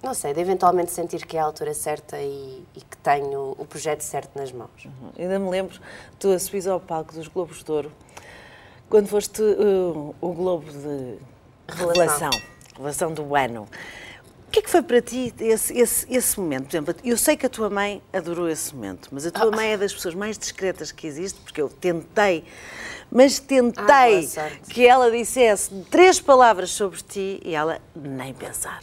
não 0.00 0.14
sei, 0.14 0.32
de 0.32 0.40
eventualmente 0.40 0.92
sentir 0.92 1.26
que 1.26 1.36
é 1.36 1.40
a 1.40 1.44
altura 1.46 1.74
certa 1.74 2.16
e, 2.20 2.64
e 2.76 2.80
que 2.80 2.96
tenho 2.98 3.56
o 3.58 3.66
projeto 3.66 4.02
certo 4.02 4.38
nas 4.38 4.52
mãos. 4.52 4.86
Ainda 5.18 5.36
me 5.36 5.50
lembro, 5.50 5.80
tu 6.16 6.30
a 6.30 6.38
subis 6.38 6.68
ao 6.68 6.78
palco 6.78 7.12
dos 7.12 7.26
Globos 7.26 7.64
de 7.64 7.72
Ouro, 7.72 7.90
quando 8.88 9.08
foste 9.08 9.42
uh, 9.42 10.14
o 10.20 10.32
Globo 10.32 10.70
de 10.70 11.18
Revelação. 11.66 12.30
Revelação 12.76 13.12
do 13.12 13.34
ano. 13.34 13.66
O 14.54 14.56
que 14.56 14.60
é 14.60 14.62
que 14.62 14.70
foi 14.70 14.82
para 14.82 15.02
ti 15.02 15.34
esse, 15.40 15.76
esse, 15.76 16.06
esse 16.08 16.38
momento? 16.38 16.66
Por 16.66 16.70
exemplo, 16.76 16.94
eu 17.02 17.16
sei 17.18 17.36
que 17.36 17.44
a 17.44 17.48
tua 17.48 17.68
mãe 17.68 18.00
adorou 18.12 18.48
esse 18.48 18.72
momento, 18.72 19.08
mas 19.10 19.26
a 19.26 19.30
tua 19.32 19.50
mãe 19.50 19.72
é 19.72 19.76
das 19.76 19.92
pessoas 19.92 20.14
mais 20.14 20.38
discretas 20.38 20.92
que 20.92 21.08
existe, 21.08 21.40
porque 21.40 21.60
eu 21.60 21.68
tentei, 21.68 22.44
mas 23.10 23.40
Ah, 23.40 23.48
tentei 23.48 24.28
sorte. 24.28 24.60
que 24.70 24.86
ela 24.86 25.10
dissesse 25.10 25.74
três 25.90 26.20
palavras 26.20 26.70
sobre 26.70 27.02
ti 27.02 27.40
e 27.44 27.52
ela 27.52 27.80
nem 27.96 28.32
pensar. 28.32 28.82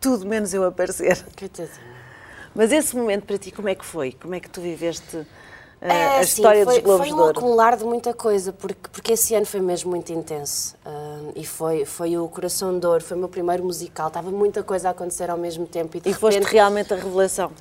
tudo 0.00 0.26
menos 0.26 0.52
eu 0.52 0.64
aparecer. 0.64 1.24
Coitadinha. 1.38 1.78
Mas 2.52 2.72
esse 2.72 2.96
momento 2.96 3.24
para 3.24 3.38
ti, 3.38 3.52
como 3.52 3.68
é 3.68 3.76
que 3.76 3.84
foi? 3.84 4.10
Como 4.20 4.34
é 4.34 4.40
que 4.40 4.50
tu 4.50 4.60
viveste 4.60 5.24
É, 5.80 6.18
a 6.18 6.18
sim, 6.18 6.22
história 6.40 6.64
foi, 6.64 6.74
dos 6.76 6.82
Globos 6.84 7.06
foi 7.08 7.16
de 7.16 7.20
um 7.22 7.28
acumular 7.28 7.76
de 7.76 7.84
muita 7.84 8.14
coisa, 8.14 8.52
porque, 8.52 8.88
porque 8.90 9.12
esse 9.12 9.34
ano 9.34 9.44
foi 9.44 9.60
mesmo 9.60 9.90
muito 9.90 10.12
intenso. 10.12 10.74
Ah, 10.84 11.18
e 11.36 11.44
foi, 11.44 11.84
foi 11.84 12.16
o 12.16 12.26
Coração 12.28 12.78
de 12.78 12.86
Ouro, 12.86 13.04
foi 13.04 13.16
o 13.16 13.20
meu 13.20 13.28
primeiro 13.28 13.62
musical, 13.64 14.08
estava 14.08 14.30
muita 14.30 14.62
coisa 14.62 14.88
a 14.88 14.90
acontecer 14.92 15.28
ao 15.30 15.36
mesmo 15.36 15.66
tempo. 15.66 15.96
E, 15.96 16.00
de 16.00 16.08
E 16.10 16.14
foste 16.14 16.38
repente- 16.38 16.52
realmente 16.54 16.92
a 16.94 16.96
revelação 16.96 17.52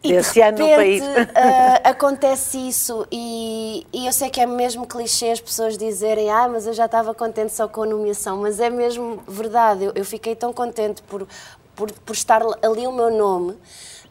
de 0.00 0.12
desse 0.12 0.40
ano 0.40 0.58
no 0.58 0.68
país. 0.68 1.02
ah, 1.34 1.80
acontece 1.90 2.56
isso 2.68 3.04
e, 3.10 3.84
e 3.92 4.06
eu 4.06 4.12
sei 4.12 4.30
que 4.30 4.40
é 4.40 4.46
mesmo 4.46 4.86
clichê 4.86 5.30
as 5.32 5.40
pessoas 5.40 5.76
dizerem 5.76 6.30
ah, 6.30 6.46
mas 6.46 6.64
eu 6.68 6.72
já 6.72 6.84
estava 6.84 7.12
contente 7.12 7.52
só 7.52 7.66
com 7.66 7.82
a 7.82 7.86
nomeação, 7.86 8.36
mas 8.36 8.60
é 8.60 8.70
mesmo 8.70 9.20
verdade, 9.26 9.82
eu, 9.84 9.92
eu 9.96 10.04
fiquei 10.04 10.36
tão 10.36 10.52
contente 10.52 11.02
por, 11.02 11.26
por, 11.74 11.90
por 11.90 12.12
estar 12.12 12.40
ali 12.62 12.86
o 12.86 12.92
meu 12.92 13.10
nome 13.10 13.56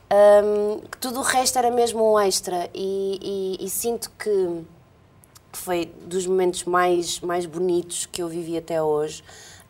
ahm, 0.10 0.80
que 0.92 0.98
tudo 0.98 1.20
o 1.20 1.24
resto 1.24 1.58
era 1.60 1.72
mesmo 1.72 2.14
um 2.14 2.20
extra 2.20 2.70
e, 2.74 3.58
e- 3.60 3.66
e 3.66 3.70
sinto 3.70 4.12
que 4.18 4.62
foi 5.54 5.92
dos 6.06 6.26
momentos 6.28 6.64
mais, 6.66 7.20
mais 7.20 7.46
bonitos 7.46 8.06
que 8.06 8.22
eu 8.22 8.28
vivi 8.28 8.58
até 8.58 8.82
hoje 8.82 9.24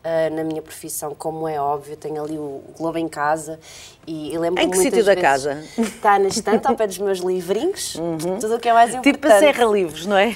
ah, 0.03 0.29
na 0.29 0.43
minha 0.43 0.61
profissão, 0.61 1.13
como 1.15 1.47
é 1.47 1.59
óbvio. 1.59 1.95
Tenho 1.97 2.23
ali 2.23 2.37
o 2.37 2.61
Globo 2.77 2.97
em 2.97 3.07
casa 3.07 3.59
e, 4.05 4.33
e 4.33 4.37
lembro 4.37 4.61
Em 4.63 4.69
que 4.69 4.77
sítio 4.77 5.03
da 5.03 5.15
casa? 5.15 5.63
Está 5.77 6.17
na 6.19 6.27
estante, 6.27 6.67
ao 6.67 6.75
pé 6.75 6.87
dos 6.87 6.97
meus 6.99 7.19
livrinhos, 7.19 7.95
tudo 8.39 8.55
o 8.55 8.59
que 8.59 8.69
é 8.69 8.73
mais 8.73 8.91
importante. 8.91 9.15
Tipo 9.15 9.27
a 9.27 9.39
Serra 9.39 9.65
Livres, 9.65 10.05
não 10.05 10.17
é? 10.17 10.35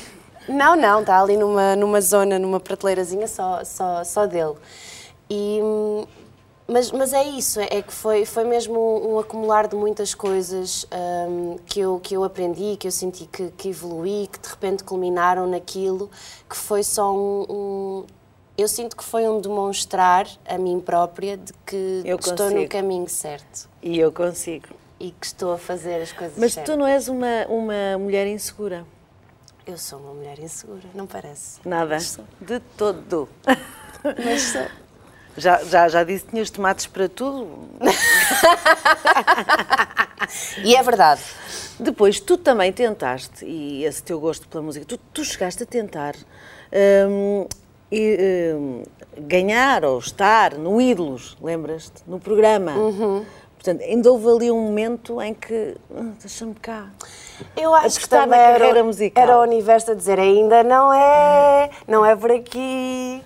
Não, 0.50 0.76
não, 0.76 1.02
está 1.02 1.22
ali 1.22 1.38
numa, 1.38 1.76
numa 1.76 2.02
zona, 2.02 2.40
numa 2.40 2.60
prateleirazinha 2.60 3.28
só, 3.28 3.64
só, 3.64 4.04
só 4.04 4.26
dele. 4.26 4.56
E, 5.30 5.60
mas, 6.72 6.92
mas 6.92 7.14
é 7.14 7.24
isso, 7.24 7.60
é 7.60 7.82
que 7.82 7.94
foi, 7.94 8.26
foi 8.26 8.44
mesmo 8.46 8.74
um, 8.80 9.14
um 9.16 9.20
acumular 9.20 9.68
de 9.68 9.76
muitas 9.76 10.14
coisas 10.14 10.86
hum, 11.30 11.58
que, 11.66 11.80
eu, 11.82 12.00
que 12.02 12.16
eu 12.16 12.24
aprendi, 12.24 12.78
que 12.78 12.88
eu 12.88 12.92
senti 12.92 13.26
que, 13.26 13.50
que 13.52 13.70
evoluí, 13.70 14.28
que 14.32 14.40
de 14.40 14.48
repente 14.50 14.84
culminaram 14.84 15.48
naquilo, 15.48 16.10
que 16.50 16.56
foi 16.56 16.84
só 16.84 17.14
um, 17.14 17.46
um- 17.50 18.06
Eu 18.58 18.68
sinto 18.68 18.96
que 18.96 19.04
foi 19.04 19.28
um 19.28 19.40
demonstrar 19.42 20.28
a 20.48 20.58
mim 20.58 20.80
própria 20.80 21.38
de 21.38 21.52
que 21.66 22.02
Eu 22.06 22.18
estou 22.18 22.34
no 22.48 22.52
consigo. 22.54 22.70
caminho 22.70 23.08
certo 23.10 23.70
E 23.82 24.00
eu 24.00 24.12
consigo. 24.12 24.68
e 25.00 25.12
que 25.12 25.26
estou 25.26 25.54
a 25.54 25.58
fazer 25.58 26.02
as 26.02 26.12
coisas 26.12 26.38
Mas 26.38 26.54
certas. 26.54 26.74
tu 26.74 26.78
não 26.80 26.86
és 26.88 27.08
uma, 27.08 27.46
uma 27.50 27.98
mulher 28.00 28.28
insegura. 28.28 28.86
Eu 29.66 29.78
sou 29.78 30.00
uma 30.00 30.14
mulher 30.14 30.40
insegura, 30.40 30.84
não 30.94 31.06
parece? 31.08 31.60
Nada. 31.66 31.98
De 32.40 32.60
todo. 32.78 33.28
Mas 34.24 34.42
sou. 34.42 34.66
Já, 35.38 35.64
já, 35.64 35.88
já 35.88 36.04
disse 36.04 36.26
que 36.26 36.32
tinhas 36.32 36.50
tomates 36.50 36.88
para 36.88 37.08
tudo. 37.10 37.48
E 40.64 40.76
é 40.76 40.84
verdade. 40.84 41.22
Depois, 41.80 42.20
tu 42.20 42.38
também 42.38 42.72
tentaste, 42.72 43.44
e 43.46 43.84
esse 43.84 44.02
teu 44.04 44.20
gosto 44.20 44.48
pela 44.48 44.64
música, 44.64 44.86
tu, 44.86 44.98
tu 44.98 45.26
chegaste 45.26 45.64
a 45.64 45.66
tentar 45.66 46.16
hum, 47.10 47.46
e, 47.92 48.54
hum, 48.56 48.84
ganhar 49.18 49.84
ou 49.84 50.00
estar 50.00 50.54
no 50.54 50.80
Ídolos, 50.80 51.38
lembras-te? 51.42 52.04
No 52.08 52.20
programa. 52.20 52.72
Uhum. 52.74 53.26
Portanto, 53.56 53.82
ainda 53.82 54.12
houve 54.12 54.28
ali 54.28 54.52
um 54.52 54.60
momento 54.62 55.22
em 55.22 55.34
que. 55.34 55.76
"Ah, 55.96 56.12
Deixa-me 56.20 56.56
cá. 56.56 56.88
Eu 57.56 57.74
acho 57.76 58.00
que 58.00 58.10
também 58.10 58.40
era, 58.40 58.84
musical. 58.84 59.24
era 59.24 59.38
o 59.38 59.42
universo 59.42 59.92
a 59.92 59.94
dizer 59.96 60.20
ainda 60.20 60.64
não 60.64 60.94
é, 60.94 61.70
não 61.88 62.06
é 62.06 62.16
por 62.16 62.32
aqui. 62.32 63.22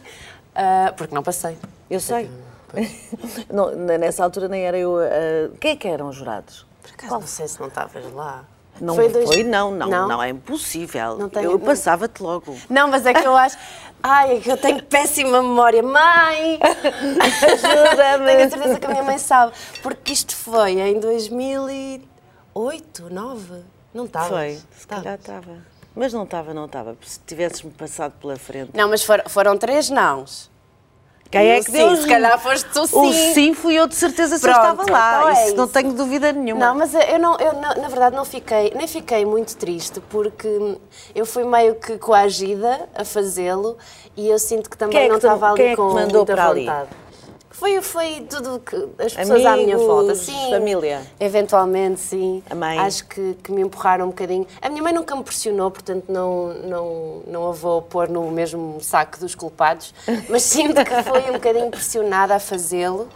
Ah, 0.53 0.93
porque 0.97 1.13
não 1.13 1.23
passei. 1.23 1.57
Eu 1.89 1.99
sei. 1.99 2.29
Não, 3.49 3.71
nessa 3.75 4.23
altura 4.23 4.47
nem 4.47 4.63
era 4.63 4.77
eu. 4.77 4.97
ah, 4.97 5.55
quem 5.59 5.71
é 5.71 5.75
que 5.75 5.87
eram 5.87 6.09
os 6.09 6.15
jurados? 6.15 6.65
Por 6.81 6.91
acaso 6.91 7.13
não 7.13 7.27
sei 7.27 7.47
se 7.47 7.59
não 7.59 7.67
estavas 7.67 8.11
lá. 8.13 8.43
Não 8.81 8.95
foi, 8.95 9.07
dois- 9.09 9.45
não, 9.45 9.71
não, 9.71 10.07
não, 10.07 10.21
é 10.21 10.29
impossível. 10.29 11.17
Não 11.17 11.29
tenho- 11.29 11.45
eu 11.51 11.57
não- 11.57 11.65
passava-te 11.65 12.21
logo. 12.21 12.55
Não, 12.69 12.89
mas 12.89 13.05
é 13.05 13.13
que 13.13 13.25
eu 13.25 13.35
acho. 13.35 13.57
Ai, 14.03 14.37
é 14.37 14.39
que 14.41 14.51
eu 14.51 14.57
tenho 14.57 14.83
péssima 14.83 15.41
memória. 15.41 15.81
Mãe! 15.81 16.59
Ajuda-me. 16.61 18.25
tenho 18.27 18.45
a 18.45 18.49
certeza 18.49 18.79
que 18.79 18.85
a 18.85 18.89
minha 18.89 19.03
mãe 19.03 19.17
sabe. 19.17 19.53
Porque 19.81 20.11
isto 20.11 20.35
foi 20.35 20.79
em 20.79 20.99
2008, 20.99 22.05
2009. 22.53 23.63
Não 23.93 24.05
estava. 24.05 24.27
Foi, 24.27 24.59
calhar 24.87 25.15
estava. 25.15 25.57
Mas 25.95 26.11
não 26.11 26.23
estava, 26.23 26.53
não 26.53 26.65
estava. 26.65 26.97
Se 27.01 27.19
tivesses-me 27.25 27.71
passado 27.71 28.13
pela 28.19 28.35
frente. 28.37 28.71
Não, 28.73 28.89
mas 28.89 29.03
foram, 29.03 29.23
foram 29.29 29.57
três 29.57 29.89
nãos. 29.89 30.51
Quem 31.39 31.47
é 31.51 31.59
Eu 31.59 31.63
que 31.63 31.71
sim, 31.71 31.77
deu 31.77 31.95
se 31.95 32.01
sim? 32.03 32.07
calhar 32.09 32.39
foste 32.39 32.69
tu 32.71 32.81
O 32.83 33.11
sim. 33.11 33.33
sim 33.33 33.53
fui 33.53 33.75
eu 33.75 33.87
de 33.87 33.95
certeza 33.95 34.37
se 34.37 34.45
eu 34.47 34.51
Pronto, 34.53 34.81
estava 34.81 34.91
lá. 34.91 35.15
então 35.17 35.29
é 35.29 35.47
isso, 35.47 35.55
não 35.57 35.67
tenho 35.67 35.93
dúvida 35.93 36.31
nenhuma. 36.31 36.65
Não, 36.67 36.75
mas 36.75 36.93
eu 36.93 37.19
não, 37.19 37.35
eu 37.37 37.53
não- 37.53 37.81
na 37.81 37.87
verdade 37.89 38.15
não 38.15 38.23
fiquei, 38.25 38.71
nem 38.75 38.87
fiquei 38.87 39.25
muito 39.25 39.55
triste 39.57 39.99
porque 40.09 40.77
eu 41.13 41.25
fui 41.25 41.43
meio 41.43 41.75
que 41.75 41.97
coagida 41.97 42.87
a 42.95 43.03
fazê-lo 43.03 43.77
e 44.15 44.29
eu 44.29 44.39
sinto 44.39 44.69
que 44.69 44.77
também 44.77 44.97
é 45.01 45.03
que 45.03 45.09
não 45.09 45.17
estava 45.17 45.47
ali 45.49 45.57
quem 45.57 45.65
é 45.67 45.69
que 45.71 45.75
com 45.75 45.93
mandou 45.93 46.19
muita 46.19 46.33
para 46.33 46.47
ali? 46.47 46.65
Foi, 47.57 47.81
foi 47.81 48.27
tudo 48.29 48.59
que 48.59 48.75
as 49.01 49.13
pessoas 49.13 49.45
à 49.45 49.55
minha 49.55 49.75
Amigos, 49.75 49.83
volta, 49.83 50.13
sim. 50.13 50.51
família? 50.51 51.01
Eventualmente, 51.17 52.01
sim. 52.01 52.43
A 52.49 52.53
mãe? 52.53 52.77
Acho 52.77 53.07
que, 53.07 53.33
que 53.35 53.49
me 53.49 53.61
empurraram 53.61 54.05
um 54.05 54.09
bocadinho. 54.09 54.45
A 54.61 54.67
minha 54.67 54.83
mãe 54.83 54.91
nunca 54.91 55.15
me 55.15 55.23
pressionou, 55.23 55.71
portanto 55.71 56.03
não, 56.09 56.53
não, 56.53 57.21
não 57.25 57.47
a 57.49 57.53
vou 57.53 57.81
pôr 57.81 58.09
no 58.09 58.29
mesmo 58.29 58.81
saco 58.81 59.17
dos 59.19 59.33
culpados, 59.35 59.93
mas 60.27 60.43
sinto 60.43 60.83
que 60.83 61.03
foi 61.03 61.29
um 61.29 61.33
bocadinho 61.33 61.71
pressionada 61.71 62.35
a 62.35 62.39
fazê-lo 62.39 63.07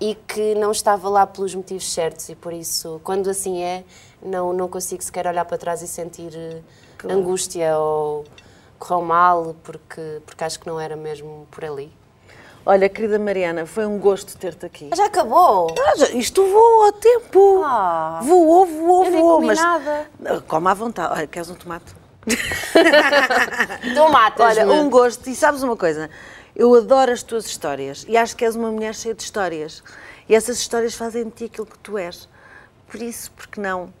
e 0.00 0.14
que 0.14 0.54
não 0.54 0.70
estava 0.70 1.08
lá 1.08 1.26
pelos 1.26 1.52
motivos 1.52 1.92
certos 1.92 2.28
e 2.28 2.36
por 2.36 2.52
isso, 2.52 3.00
quando 3.02 3.28
assim 3.28 3.60
é, 3.60 3.82
não, 4.22 4.52
não 4.52 4.68
consigo 4.68 5.02
sequer 5.02 5.26
olhar 5.26 5.44
para 5.44 5.58
trás 5.58 5.82
e 5.82 5.88
sentir 5.88 6.32
eh, 6.32 7.12
angústia 7.12 7.76
ou 7.76 8.24
correu 8.78 9.04
mal, 9.04 9.56
porque, 9.64 10.22
porque 10.24 10.44
acho 10.44 10.60
que 10.60 10.68
não 10.68 10.80
era 10.80 10.94
mesmo 10.94 11.48
por 11.50 11.64
ali. 11.64 11.92
Olha, 12.70 12.88
querida 12.88 13.18
Mariana, 13.18 13.66
foi 13.66 13.84
um 13.84 13.98
gosto 13.98 14.38
ter-te 14.38 14.64
aqui. 14.64 14.90
Já 14.94 15.06
acabou! 15.06 15.74
Ah, 15.76 15.96
já- 15.96 16.10
isto 16.10 16.40
voou 16.46 16.84
ao 16.84 16.92
tempo. 16.92 17.62
Ah. 17.64 18.20
voou, 18.22 18.64
voou, 18.64 19.04
Eu 19.06 19.10
nem 19.10 19.20
voou. 19.20 19.34
comi 19.38 19.46
mas... 19.48 19.58
nada. 19.58 20.06
Ah, 20.24 20.40
Come 20.46 20.68
à 20.68 20.74
vontade. 20.74 21.12
Olha, 21.12 21.26
queres 21.26 21.50
um 21.50 21.56
tomate? 21.56 21.92
Tu 23.92 24.12
matas 24.12 24.56
Olha, 24.56 24.68
um 24.70 24.88
gosto. 24.88 25.28
E 25.28 25.34
sabes 25.34 25.64
uma 25.64 25.76
coisa? 25.76 26.08
Eu 26.54 26.72
adoro 26.76 27.10
as 27.10 27.24
tuas 27.24 27.44
histórias 27.44 28.06
e 28.08 28.16
acho 28.16 28.36
que 28.36 28.44
és 28.44 28.54
uma 28.54 28.70
mulher 28.70 28.94
cheia 28.94 29.16
de 29.16 29.22
histórias. 29.24 29.82
E 30.28 30.34
essas 30.36 30.58
histórias 30.58 30.94
fazem 30.94 31.24
de 31.24 31.30
ti 31.32 31.44
aquilo 31.46 31.66
que 31.66 31.78
tu 31.80 31.98
és. 31.98 32.28
Por 32.86 33.02
isso, 33.02 33.32
por 33.32 33.48
que 33.48 33.58
não? 33.58 33.92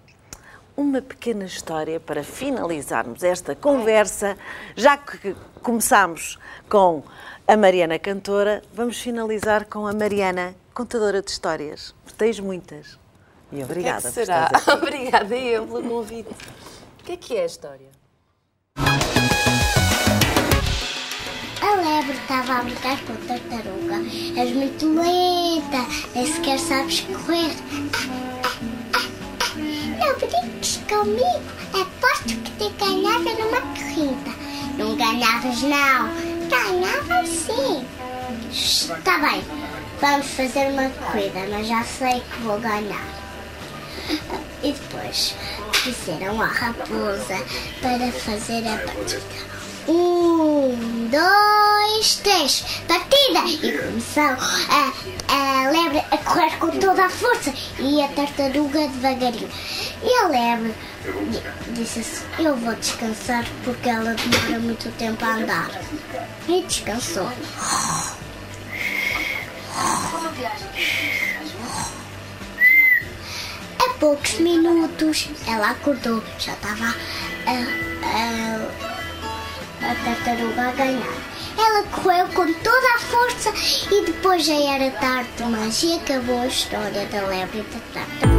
Uma 0.76 1.02
pequena 1.02 1.44
história 1.44 1.98
para 1.98 2.22
finalizarmos 2.22 3.24
esta 3.24 3.56
conversa. 3.56 4.36
Já 4.76 4.96
que 4.96 5.34
começámos 5.60 6.38
com 6.68 7.02
a 7.50 7.56
Mariana 7.56 7.98
Cantora, 7.98 8.62
vamos 8.72 9.00
finalizar 9.00 9.64
com 9.64 9.84
a 9.84 9.92
Mariana 9.92 10.54
Contadora 10.72 11.20
de 11.20 11.32
Histórias. 11.32 11.92
Tens 12.16 12.38
muitas. 12.38 12.96
E 13.50 13.60
O 13.60 13.64
obrigada 13.64 14.02
que 14.02 14.06
é 14.06 14.10
que 14.12 14.14
por 14.20 14.24
será? 14.24 14.50
Obrigada 14.72 15.36
eu 15.36 15.66
pelo 15.66 15.82
convite. 15.82 16.30
O 16.30 17.04
que 17.04 17.10
é 17.10 17.16
que 17.16 17.36
é 17.36 17.42
a 17.42 17.46
história? 17.46 17.88
A 21.60 21.74
lebre 21.74 22.16
estava 22.18 22.60
a 22.60 22.62
brincar 22.62 23.04
com 23.04 23.14
a 23.14 23.16
tartaruga. 23.26 23.96
És 24.40 24.52
muito 24.52 24.86
lenta, 24.86 25.88
nem 26.14 26.26
sequer 26.32 26.58
sabes 26.60 27.00
correr. 27.00 27.50
Não 29.98 30.18
brinques 30.20 30.76
comigo, 30.88 31.42
aposto 31.74 32.28
que 32.28 32.52
te 32.58 32.70
ganhava 32.78 33.24
numa 33.24 33.60
corrida. 33.74 34.30
Não 34.78 34.94
ganhavas, 34.96 35.62
não. 35.62 36.29
Ganhavas 36.50 37.28
sim. 37.28 37.86
Está 38.50 39.18
bem, 39.18 39.42
vamos 40.00 40.26
fazer 40.26 40.66
uma 40.72 40.90
corrida, 40.90 41.40
mas 41.48 41.66
já 41.68 41.82
sei 41.84 42.20
que 42.20 42.40
vou 42.42 42.58
ganhar. 42.58 43.06
E 44.62 44.72
depois 44.72 45.34
disseram 45.84 46.42
à 46.42 46.46
raposa 46.46 47.38
para 47.80 48.12
fazer 48.12 48.66
a 48.68 48.76
partida. 48.78 49.20
Um, 49.94 51.08
dois, 51.10 52.14
três, 52.22 52.60
partida! 52.86 53.40
E 53.48 53.76
começou 53.76 54.22
a, 54.70 54.92
a 55.34 55.70
lebre 55.70 55.98
a 56.12 56.16
correr 56.18 56.56
com 56.58 56.70
toda 56.78 57.06
a 57.06 57.10
força 57.10 57.52
e 57.80 58.00
a 58.00 58.06
tartaruga 58.08 58.86
devagarinho. 58.86 59.50
E 60.04 60.14
a 60.22 60.28
lebre 60.28 60.72
di- 61.30 61.72
disse 61.72 61.98
assim: 62.00 62.22
Eu 62.38 62.54
vou 62.56 62.72
descansar 62.76 63.44
porque 63.64 63.88
ela 63.88 64.14
demora 64.14 64.60
muito 64.60 64.90
tempo 64.96 65.24
a 65.24 65.34
andar. 65.34 65.70
E 66.48 66.62
descansou. 66.62 67.28
A 73.78 73.94
poucos 73.98 74.34
minutos 74.38 75.28
ela 75.46 75.70
acordou, 75.70 76.22
já 76.38 76.52
estava 76.52 76.94
a, 77.46 77.52
a, 78.06 78.89
a 79.90 79.94
tartaruga 80.04 80.68
a 80.68 80.72
ganhar. 80.72 81.14
Ela 81.58 81.82
correu 81.88 82.26
com 82.28 82.52
toda 82.52 82.94
a 82.94 82.98
força 83.00 83.52
e 83.92 84.04
depois 84.06 84.44
já 84.44 84.54
era 84.54 84.90
tarde 84.92 85.28
demais 85.36 85.82
e 85.82 85.94
acabou 85.94 86.40
a 86.40 86.46
história 86.46 87.06
da 87.06 87.26
lebre 87.26 87.62
da 87.62 87.80
tarde. 87.92 88.29